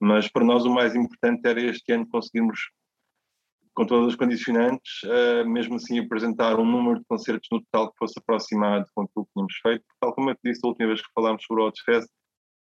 Mas 0.00 0.28
para 0.28 0.44
nós 0.44 0.64
o 0.64 0.70
mais 0.70 0.94
importante 0.94 1.46
era 1.46 1.60
este 1.60 1.92
ano 1.92 2.08
conseguirmos 2.08 2.70
com 3.74 3.86
todas 3.86 4.08
as 4.08 4.16
condicionantes, 4.16 5.02
uh, 5.04 5.48
mesmo 5.48 5.76
assim 5.76 5.98
apresentar 5.98 6.58
um 6.58 6.64
número 6.64 7.00
de 7.00 7.04
concertos 7.06 7.48
no 7.50 7.60
total 7.62 7.90
que 7.90 7.98
fosse 7.98 8.18
aproximado 8.18 8.86
com 8.94 9.02
aquilo 9.02 9.26
que 9.26 9.32
tínhamos 9.32 9.54
feito. 9.62 9.84
Tal 10.00 10.14
como 10.14 10.30
eu 10.30 10.36
disse 10.44 10.60
a 10.64 10.68
última 10.68 10.88
vez 10.88 11.00
que 11.00 11.12
falámos 11.12 11.44
sobre 11.44 11.62
o 11.62 11.66
Outfest, 11.66 12.08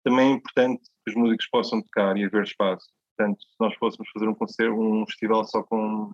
também 0.04 0.32
é 0.32 0.36
importante 0.36 0.82
que 1.04 1.12
os 1.12 1.16
músicos 1.16 1.48
possam 1.50 1.82
tocar 1.82 2.18
e 2.18 2.26
haver 2.26 2.44
espaço. 2.44 2.88
Portanto, 3.16 3.42
se 3.42 3.56
nós 3.60 3.76
fôssemos 3.76 4.10
fazer 4.12 4.28
um 4.28 4.36
concerto, 4.36 4.74
um 4.74 5.06
festival 5.06 5.46
só 5.46 5.64
com 5.64 6.14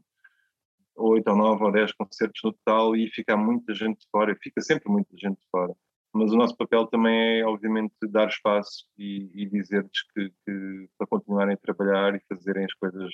oito 0.97 1.29
ou 1.29 1.37
nove 1.37 1.63
ou 1.63 1.71
dez 1.71 1.91
concertos 1.93 2.41
no 2.43 2.53
total 2.53 2.95
e 2.95 3.09
ficar 3.09 3.37
muita 3.37 3.73
gente 3.73 3.99
de 3.99 4.07
fora, 4.11 4.35
fica 4.41 4.61
sempre 4.61 4.91
muita 4.91 5.15
gente 5.15 5.39
de 5.39 5.47
fora. 5.51 5.73
Mas 6.13 6.31
o 6.31 6.37
nosso 6.37 6.55
papel 6.57 6.87
também 6.87 7.39
é, 7.39 7.45
obviamente, 7.45 7.93
dar 8.09 8.27
espaço 8.27 8.85
e, 8.97 9.29
e 9.35 9.45
dizer-lhes 9.45 10.03
que, 10.13 10.29
que, 10.45 10.89
para 10.97 11.07
continuarem 11.07 11.53
a 11.53 11.57
trabalhar 11.57 12.15
e 12.15 12.21
fazerem 12.27 12.65
as 12.65 12.73
coisas 12.73 13.13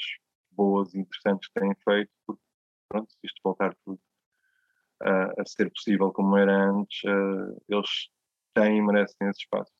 boas 0.51 0.93
e 0.93 0.99
interessantes 0.99 1.49
que 1.49 1.59
têm 1.59 1.73
feito, 1.83 2.11
porque, 2.25 2.41
pronto, 2.87 3.11
se 3.11 3.17
isto 3.23 3.41
voltar 3.43 3.75
tudo 3.83 3.99
uh, 5.01 5.41
a 5.41 5.45
ser 5.45 5.69
possível 5.71 6.11
como 6.13 6.37
era 6.37 6.69
antes, 6.71 7.03
uh, 7.03 7.61
eles 7.67 8.09
têm 8.53 8.77
e 8.77 8.81
merecem 8.81 9.27
esse 9.27 9.41
espaço. 9.41 9.71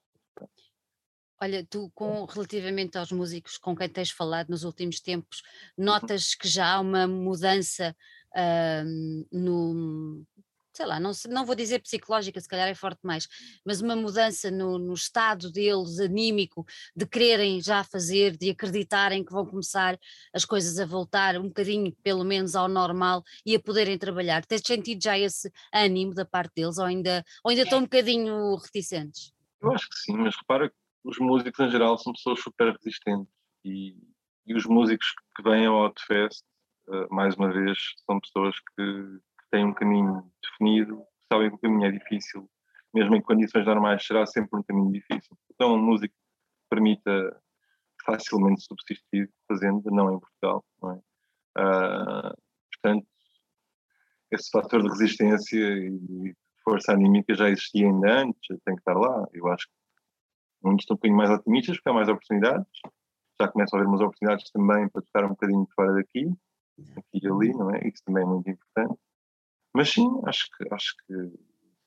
Olha, 1.42 1.66
tu, 1.70 1.92
com, 1.94 2.26
relativamente 2.26 2.98
aos 2.98 3.12
músicos 3.12 3.58
com 3.58 3.76
quem 3.76 3.90
tens 3.90 4.12
falado 4.12 4.50
nos 4.50 4.64
últimos 4.64 5.00
tempos, 5.00 5.42
uhum. 5.78 5.86
notas 5.86 6.36
que 6.36 6.48
já 6.48 6.76
há 6.76 6.80
uma 6.80 7.06
mudança 7.08 7.96
uh, 8.34 9.28
no, 9.32 10.26
sei 10.74 10.88
lá, 10.88 11.00
não, 11.00 11.12
não 11.30 11.46
vou 11.46 11.56
dizer 11.56 11.80
psicológica, 11.80 12.42
se 12.42 12.48
calhar 12.48 12.68
é 12.68 12.74
forte 12.74 13.00
mais, 13.04 13.28
mas 13.64 13.80
uma 13.80 13.96
mudança 13.96 14.50
no, 14.50 14.80
no, 14.80 14.94
estado 14.94 15.52
deles, 15.52 16.00
anímico, 16.00 16.66
de 16.96 17.06
quererem 17.06 17.62
já 17.62 17.84
fazer, 17.84 18.36
de 18.36 18.50
acreditarem 18.50 19.24
que 19.24 19.32
vão 19.32 19.46
começar 19.46 19.98
as 20.34 20.44
coisas 20.44 20.80
a 20.80 20.86
voltar 20.86 21.38
um 21.38 21.48
bocadinho, 21.48 21.96
pelo 22.04 22.24
menos, 22.24 22.56
ao 22.56 22.68
normal 22.68 23.24
e 23.46 23.56
a 23.56 23.60
poderem 23.60 23.98
trabalhar. 23.98 24.44
Tens 24.46 24.62
sentido 24.66 25.02
já 25.02 25.18
esse 25.18 25.52
ânimo 25.72 26.14
da 26.14 26.26
parte 26.26 26.54
deles 26.56 26.78
ou 26.78 26.86
ainda, 26.86 27.24
ou 27.44 27.52
ainda 27.52 27.64
estão 27.64 27.80
um 27.80 27.84
bocadinho 27.84 28.56
reticentes? 28.56 29.32
Eu 29.62 29.72
acho 29.72 29.88
que 29.88 29.96
sim, 29.98 30.18
mas 30.18 30.36
repara 30.36 30.70
que 30.70 30.76
os 31.04 31.18
músicos 31.20 31.60
em 31.60 31.70
geral 31.70 31.98
são 31.98 32.14
pessoas 32.14 32.42
super 32.42 32.72
resistentes 32.72 33.34
e, 33.64 33.96
e 34.46 34.56
os 34.56 34.66
músicos 34.66 35.08
que 35.36 35.44
vêm 35.44 35.66
ao 35.66 35.76
Outfest, 35.76 36.44
uh, 36.88 37.14
mais 37.14 37.36
uma 37.36 37.52
vez, 37.52 37.78
são 38.06 38.20
pessoas 38.20 38.56
que 38.76 39.20
têm 39.52 39.66
um 39.66 39.74
caminho 39.74 40.32
definido, 40.42 41.04
sabem 41.32 41.50
que 41.50 41.56
o 41.56 41.60
caminho 41.60 41.86
é 41.86 41.92
difícil, 41.92 42.50
mesmo 42.94 43.16
em 43.16 43.22
condições 43.22 43.66
normais 43.66 44.06
será 44.06 44.26
sempre 44.26 44.60
um 44.60 44.64
caminho 44.64 44.92
difícil. 44.92 45.38
Então, 45.52 45.76
a 45.76 45.78
música 45.78 46.14
permita 46.70 47.42
facilmente 48.06 48.62
subsistir 48.62 49.30
fazendo, 49.48 49.84
não 49.92 50.14
em 50.14 50.20
Portugal, 50.20 50.64
não 50.82 50.92
é? 50.92 51.02
Uh, 51.56 52.36
portanto, 52.74 53.08
esse 54.32 54.50
fator 54.50 54.82
de 54.82 54.90
resistência 54.90 55.58
e 55.58 56.36
força 56.64 56.94
anímica 56.94 57.36
já 57.36 57.50
existia 57.50 57.88
ainda 57.88 58.22
antes, 58.22 58.48
tem 58.66 58.76
que 58.76 58.82
estar 58.82 58.96
lá. 58.96 59.28
Eu 59.34 59.48
acho 59.48 59.68
que 59.68 59.83
muitos 60.64 60.84
estão 60.84 60.96
um 60.96 60.98
bocadinho 60.98 61.18
mais 61.18 61.30
otimistas 61.30 61.78
porque 61.78 61.90
há 61.90 61.94
mais 61.94 62.10
oportunidades, 62.10 62.68
já 63.40 63.48
começam 63.48 63.78
a 63.78 63.82
haver 63.82 63.90
umas 63.90 64.02
oportunidades 64.02 64.52
também 64.52 64.90
para 64.90 65.02
tocar 65.02 65.26
um 65.26 65.30
bocadinho 65.30 65.68
fora 65.76 65.94
daqui, 65.94 66.32
aqui 66.98 67.20
e 67.22 67.28
ali, 67.28 67.52
não 67.54 67.72
é? 67.72 67.88
Isso 67.88 68.04
também 68.06 68.24
é 68.24 68.26
muito 68.26 68.50
importante. 68.50 69.00
Mas 69.76 69.90
sim, 69.92 70.08
acho 70.26 70.48
que, 70.56 70.74
acho 70.74 70.96
que 71.08 71.34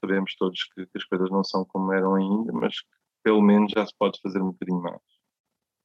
sabemos 0.00 0.34
todos 0.36 0.64
que, 0.74 0.86
que 0.86 0.98
as 0.98 1.04
coisas 1.04 1.30
não 1.30 1.44
são 1.44 1.64
como 1.64 1.92
eram 1.92 2.14
ainda, 2.14 2.52
mas 2.52 2.74
pelo 3.22 3.42
menos 3.42 3.72
já 3.72 3.86
se 3.86 3.94
pode 3.98 4.20
fazer 4.20 4.40
um 4.40 4.50
bocadinho 4.50 4.82
mais. 4.82 5.15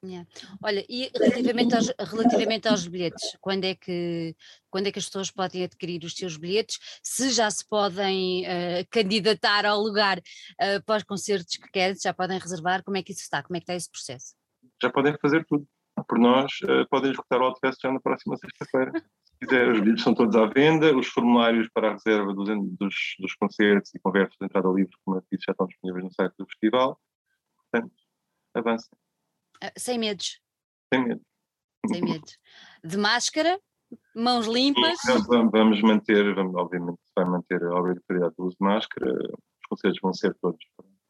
Yeah. 0.04 0.28
Olha, 0.62 0.84
e 0.88 1.10
relativamente 1.14 1.76
aos, 1.76 1.92
relativamente 1.96 2.68
aos 2.68 2.88
bilhetes, 2.88 3.36
quando 3.40 3.64
é, 3.64 3.74
que, 3.76 4.34
quando 4.68 4.88
é 4.88 4.92
que 4.92 4.98
as 4.98 5.06
pessoas 5.06 5.30
podem 5.30 5.62
adquirir 5.62 6.02
os 6.04 6.14
seus 6.14 6.36
bilhetes? 6.36 6.78
Se 7.02 7.30
já 7.30 7.48
se 7.48 7.64
podem 7.68 8.42
uh, 8.42 8.86
candidatar 8.90 9.64
ao 9.64 9.80
lugar 9.80 10.18
uh, 10.18 10.84
para 10.84 10.96
os 10.96 11.02
concertos 11.04 11.56
que 11.56 11.70
querem, 11.70 11.96
já 12.02 12.12
podem 12.12 12.38
reservar, 12.38 12.82
como 12.82 12.96
é 12.96 13.02
que 13.02 13.12
isso 13.12 13.22
está? 13.22 13.44
Como 13.44 13.56
é 13.56 13.60
que 13.60 13.64
está 13.64 13.76
esse 13.76 13.90
processo? 13.90 14.34
Já 14.82 14.90
podem 14.90 15.16
fazer 15.18 15.44
tudo. 15.46 15.64
Por 16.08 16.18
nós, 16.18 16.50
uh, 16.64 16.88
podem 16.90 17.12
escutar 17.12 17.40
o 17.40 17.44
Outfest 17.44 17.78
já 17.80 17.92
na 17.92 18.00
próxima 18.00 18.36
sexta-feira 18.36 18.90
quiser, 19.42 19.72
os 19.72 19.80
bilhetes 19.80 20.04
são 20.04 20.14
todos 20.14 20.36
à 20.36 20.46
venda, 20.46 20.96
os 20.96 21.08
formulários 21.08 21.68
para 21.74 21.90
a 21.90 21.92
reserva 21.92 22.32
dos, 22.32 22.48
dos, 22.78 22.94
dos 23.18 23.34
concertos 23.34 23.92
e 23.94 23.98
conversas 23.98 24.36
de 24.40 24.46
entrada 24.46 24.68
livre, 24.68 24.92
como 25.04 25.16
eu 25.16 25.24
disse, 25.30 25.44
já 25.46 25.52
estão 25.52 25.66
disponíveis 25.66 26.04
no 26.04 26.12
site 26.12 26.34
do 26.38 26.46
festival. 26.46 27.00
Portanto, 27.70 27.92
avancem. 28.54 29.01
Uh, 29.62 29.70
sem 29.78 29.98
medos. 29.98 30.40
Sem 30.92 31.04
medo. 31.04 31.22
Sem 31.88 32.02
medo. 32.02 32.26
De 32.84 32.96
máscara, 32.96 33.60
mãos 34.14 34.46
limpas. 34.46 34.98
vamos 35.28 35.80
manter, 35.82 36.34
vamos, 36.34 36.54
obviamente, 36.54 37.00
vai 37.14 37.24
manter 37.24 37.62
a 37.62 37.78
obrigatoriedade 37.78 38.34
do 38.36 38.46
uso 38.46 38.56
de 38.58 38.64
máscara. 38.64 39.12
Os 39.12 39.68
concertos 39.68 40.00
vão 40.02 40.12
ser 40.12 40.34
todos 40.40 40.64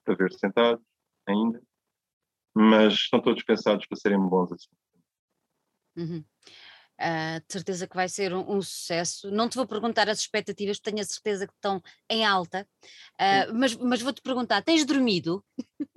para 0.05 0.15
ver 0.15 0.33
sentados 0.33 0.85
ainda, 1.27 1.63
mas 2.55 2.95
estão 2.95 3.21
todos 3.21 3.43
pensados 3.43 3.87
para 3.87 3.97
serem 3.97 4.19
bons 4.19 4.53
assim. 4.53 4.75
Uhum. 5.97 6.25
Uh, 7.01 7.41
de 7.47 7.53
certeza 7.53 7.89
que 7.89 7.97
vai 7.97 8.09
ser 8.09 8.33
um, 8.33 8.57
um, 8.57 8.63
sucesso. 8.63 9.31
Não 9.31 9.49
te 9.49 9.57
vou 9.57 9.67
perguntar 9.67 10.09
as 10.09 10.19
expectativas, 10.19 10.79
tenho 10.79 11.01
a 11.01 11.05
certeza 11.05 11.47
que 11.47 11.53
estão 11.53 11.83
em 12.09 12.25
alta, 12.25 12.69
uh, 13.15 13.55
mas, 13.55 13.75
mas 13.77 14.03
vou-te 14.03 14.23
perguntar: 14.23 14.63
tens 14.63 14.85
dormido? 14.85 15.45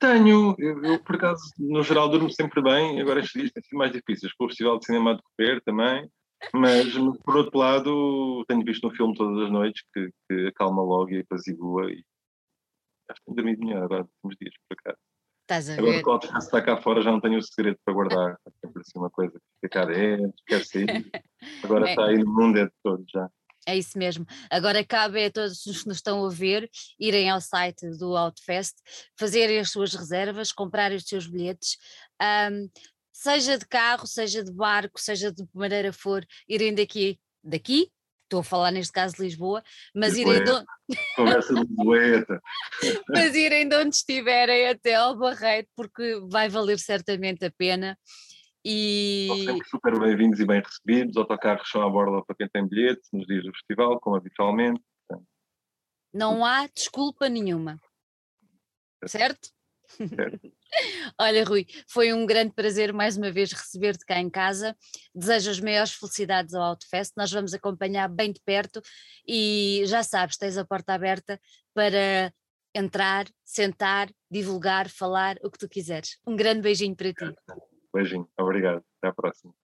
Tenho, 0.00 0.56
eu, 0.58 0.82
eu, 0.82 1.04
por 1.04 1.16
acaso, 1.16 1.42
no 1.58 1.82
geral, 1.82 2.08
durmo 2.08 2.30
sempre 2.30 2.62
bem. 2.62 2.98
Agora, 3.02 3.20
estes 3.20 3.38
dias 3.38 3.52
têm 3.52 3.62
sido 3.62 3.76
mais 3.76 3.92
difíceis, 3.92 4.32
com 4.32 4.46
o 4.46 4.48
Festival 4.48 4.78
de 4.78 4.86
Cinema 4.86 5.14
de 5.14 5.20
decorrer 5.22 5.62
também. 5.62 6.10
Mas, 6.54 6.94
por 7.22 7.36
outro 7.36 7.58
lado, 7.58 8.42
tenho 8.48 8.64
visto 8.64 8.88
um 8.88 8.90
filme 8.90 9.14
todas 9.14 9.44
as 9.44 9.52
noites 9.52 9.82
que, 9.92 10.10
que 10.26 10.46
acalma 10.46 10.82
logo 10.82 11.10
e 11.10 11.20
apazigua. 11.20 11.92
E 11.92 12.02
acho 13.10 13.20
que 13.20 13.26
tenho 13.26 13.36
dormido 13.36 13.60
melhor 13.60 13.84
agora, 13.84 14.08
nos 14.24 14.36
dias, 14.40 14.54
por 14.66 14.78
acaso. 14.80 14.98
Estás 15.42 15.68
a 15.68 15.74
ver? 15.74 15.98
Agora, 15.98 16.02
quando 16.02 16.38
está 16.38 16.62
cá 16.62 16.76
fora, 16.78 17.02
já 17.02 17.12
não 17.12 17.20
tenho 17.20 17.38
o 17.38 17.42
segredo 17.42 17.76
para 17.84 17.92
guardar. 17.92 18.38
É 18.46 18.50
sempre 18.64 18.80
assim 18.80 18.98
uma 18.98 19.10
coisa 19.10 19.32
que 19.32 19.66
fica 19.66 19.80
cá 19.80 19.84
dentro, 19.84 20.32
quer 20.46 20.64
sair. 20.64 20.86
Agora 21.62 21.86
é. 21.86 21.90
está 21.90 22.06
aí 22.06 22.16
no 22.16 22.32
mundo 22.32 22.58
é 22.58 22.64
de 22.64 22.72
todos 22.82 23.04
já. 23.12 23.28
É 23.66 23.76
isso 23.76 23.98
mesmo. 23.98 24.26
Agora 24.50 24.84
cabe 24.84 25.24
a 25.24 25.30
todos 25.30 25.64
os 25.66 25.82
que 25.82 25.88
nos 25.88 25.98
estão 25.98 26.24
a 26.24 26.30
ver 26.30 26.68
irem 26.98 27.28
ao 27.28 27.40
site 27.40 27.86
do 27.98 28.16
Outfest, 28.16 28.76
fazerem 29.18 29.58
as 29.58 29.70
suas 29.70 29.94
reservas, 29.94 30.52
comprarem 30.52 30.96
os 30.96 31.04
seus 31.04 31.26
bilhetes. 31.26 31.76
Um, 32.20 32.68
seja 33.12 33.58
de 33.58 33.66
carro, 33.66 34.06
seja 34.06 34.42
de 34.42 34.52
barco, 34.52 34.98
seja 35.00 35.30
de 35.30 35.44
maneira 35.52 35.92
for, 35.92 36.24
irem 36.48 36.74
daqui, 36.74 37.18
daqui 37.44 37.90
estou 38.30 38.40
a 38.40 38.44
falar 38.44 38.70
neste 38.70 38.92
caso 38.92 39.16
de 39.16 39.22
Lisboa, 39.22 39.62
mas 39.92 40.16
irem 40.16 40.44
de... 40.44 40.52
Conversa 41.16 41.52
de 41.52 41.60
Lisboeta. 41.60 42.40
mas 43.10 43.34
irem 43.34 43.68
de 43.68 43.76
onde 43.76 43.96
estiverem 43.96 44.68
até 44.68 44.94
ao 44.94 45.18
Barreiro, 45.18 45.66
porque 45.74 46.20
vai 46.30 46.48
valer 46.48 46.78
certamente 46.78 47.44
a 47.44 47.50
pena. 47.50 47.98
E... 48.64 49.26
São 49.26 49.36
sempre 49.38 49.68
super 49.68 49.98
bem-vindos 49.98 50.38
e 50.38 50.46
bem 50.46 50.60
recebidos, 50.60 51.16
autocarros 51.16 51.70
são 51.70 51.82
à 51.82 51.88
borda 51.88 52.22
para 52.24 52.36
quem 52.36 52.48
tem 52.48 52.68
bilhete 52.68 53.02
nos 53.12 53.26
dias 53.26 53.44
do 53.44 53.52
festival, 53.52 53.98
como 54.00 54.16
habitualmente. 54.16 54.80
Não 56.12 56.44
há 56.44 56.66
desculpa 56.66 57.28
nenhuma, 57.28 57.78
certo? 59.06 59.48
certo. 59.88 60.52
Olha, 61.18 61.44
Rui, 61.44 61.66
foi 61.88 62.12
um 62.12 62.26
grande 62.26 62.52
prazer 62.52 62.92
mais 62.92 63.16
uma 63.16 63.30
vez 63.30 63.52
receber-te 63.52 64.04
cá 64.04 64.18
em 64.20 64.30
casa. 64.30 64.76
Desejo 65.14 65.50
as 65.50 65.60
maiores 65.60 65.92
felicidades 65.92 66.54
ao 66.54 66.62
Outfest. 66.62 67.12
Nós 67.16 67.30
vamos 67.30 67.54
acompanhar 67.54 68.08
bem 68.08 68.32
de 68.32 68.40
perto 68.44 68.80
e 69.26 69.82
já 69.86 70.02
sabes, 70.02 70.36
tens 70.36 70.56
a 70.56 70.64
porta 70.64 70.94
aberta 70.94 71.40
para 71.74 72.32
entrar, 72.74 73.26
sentar, 73.44 74.10
divulgar, 74.30 74.88
falar, 74.88 75.36
o 75.42 75.50
que 75.50 75.58
tu 75.58 75.68
quiseres. 75.68 76.18
Um 76.26 76.36
grande 76.36 76.60
beijinho 76.60 76.94
para 76.94 77.12
ti. 77.12 77.34
Beijinho, 77.94 78.28
obrigado. 78.38 78.84
Até 78.98 79.08
à 79.08 79.12
próxima. 79.12 79.54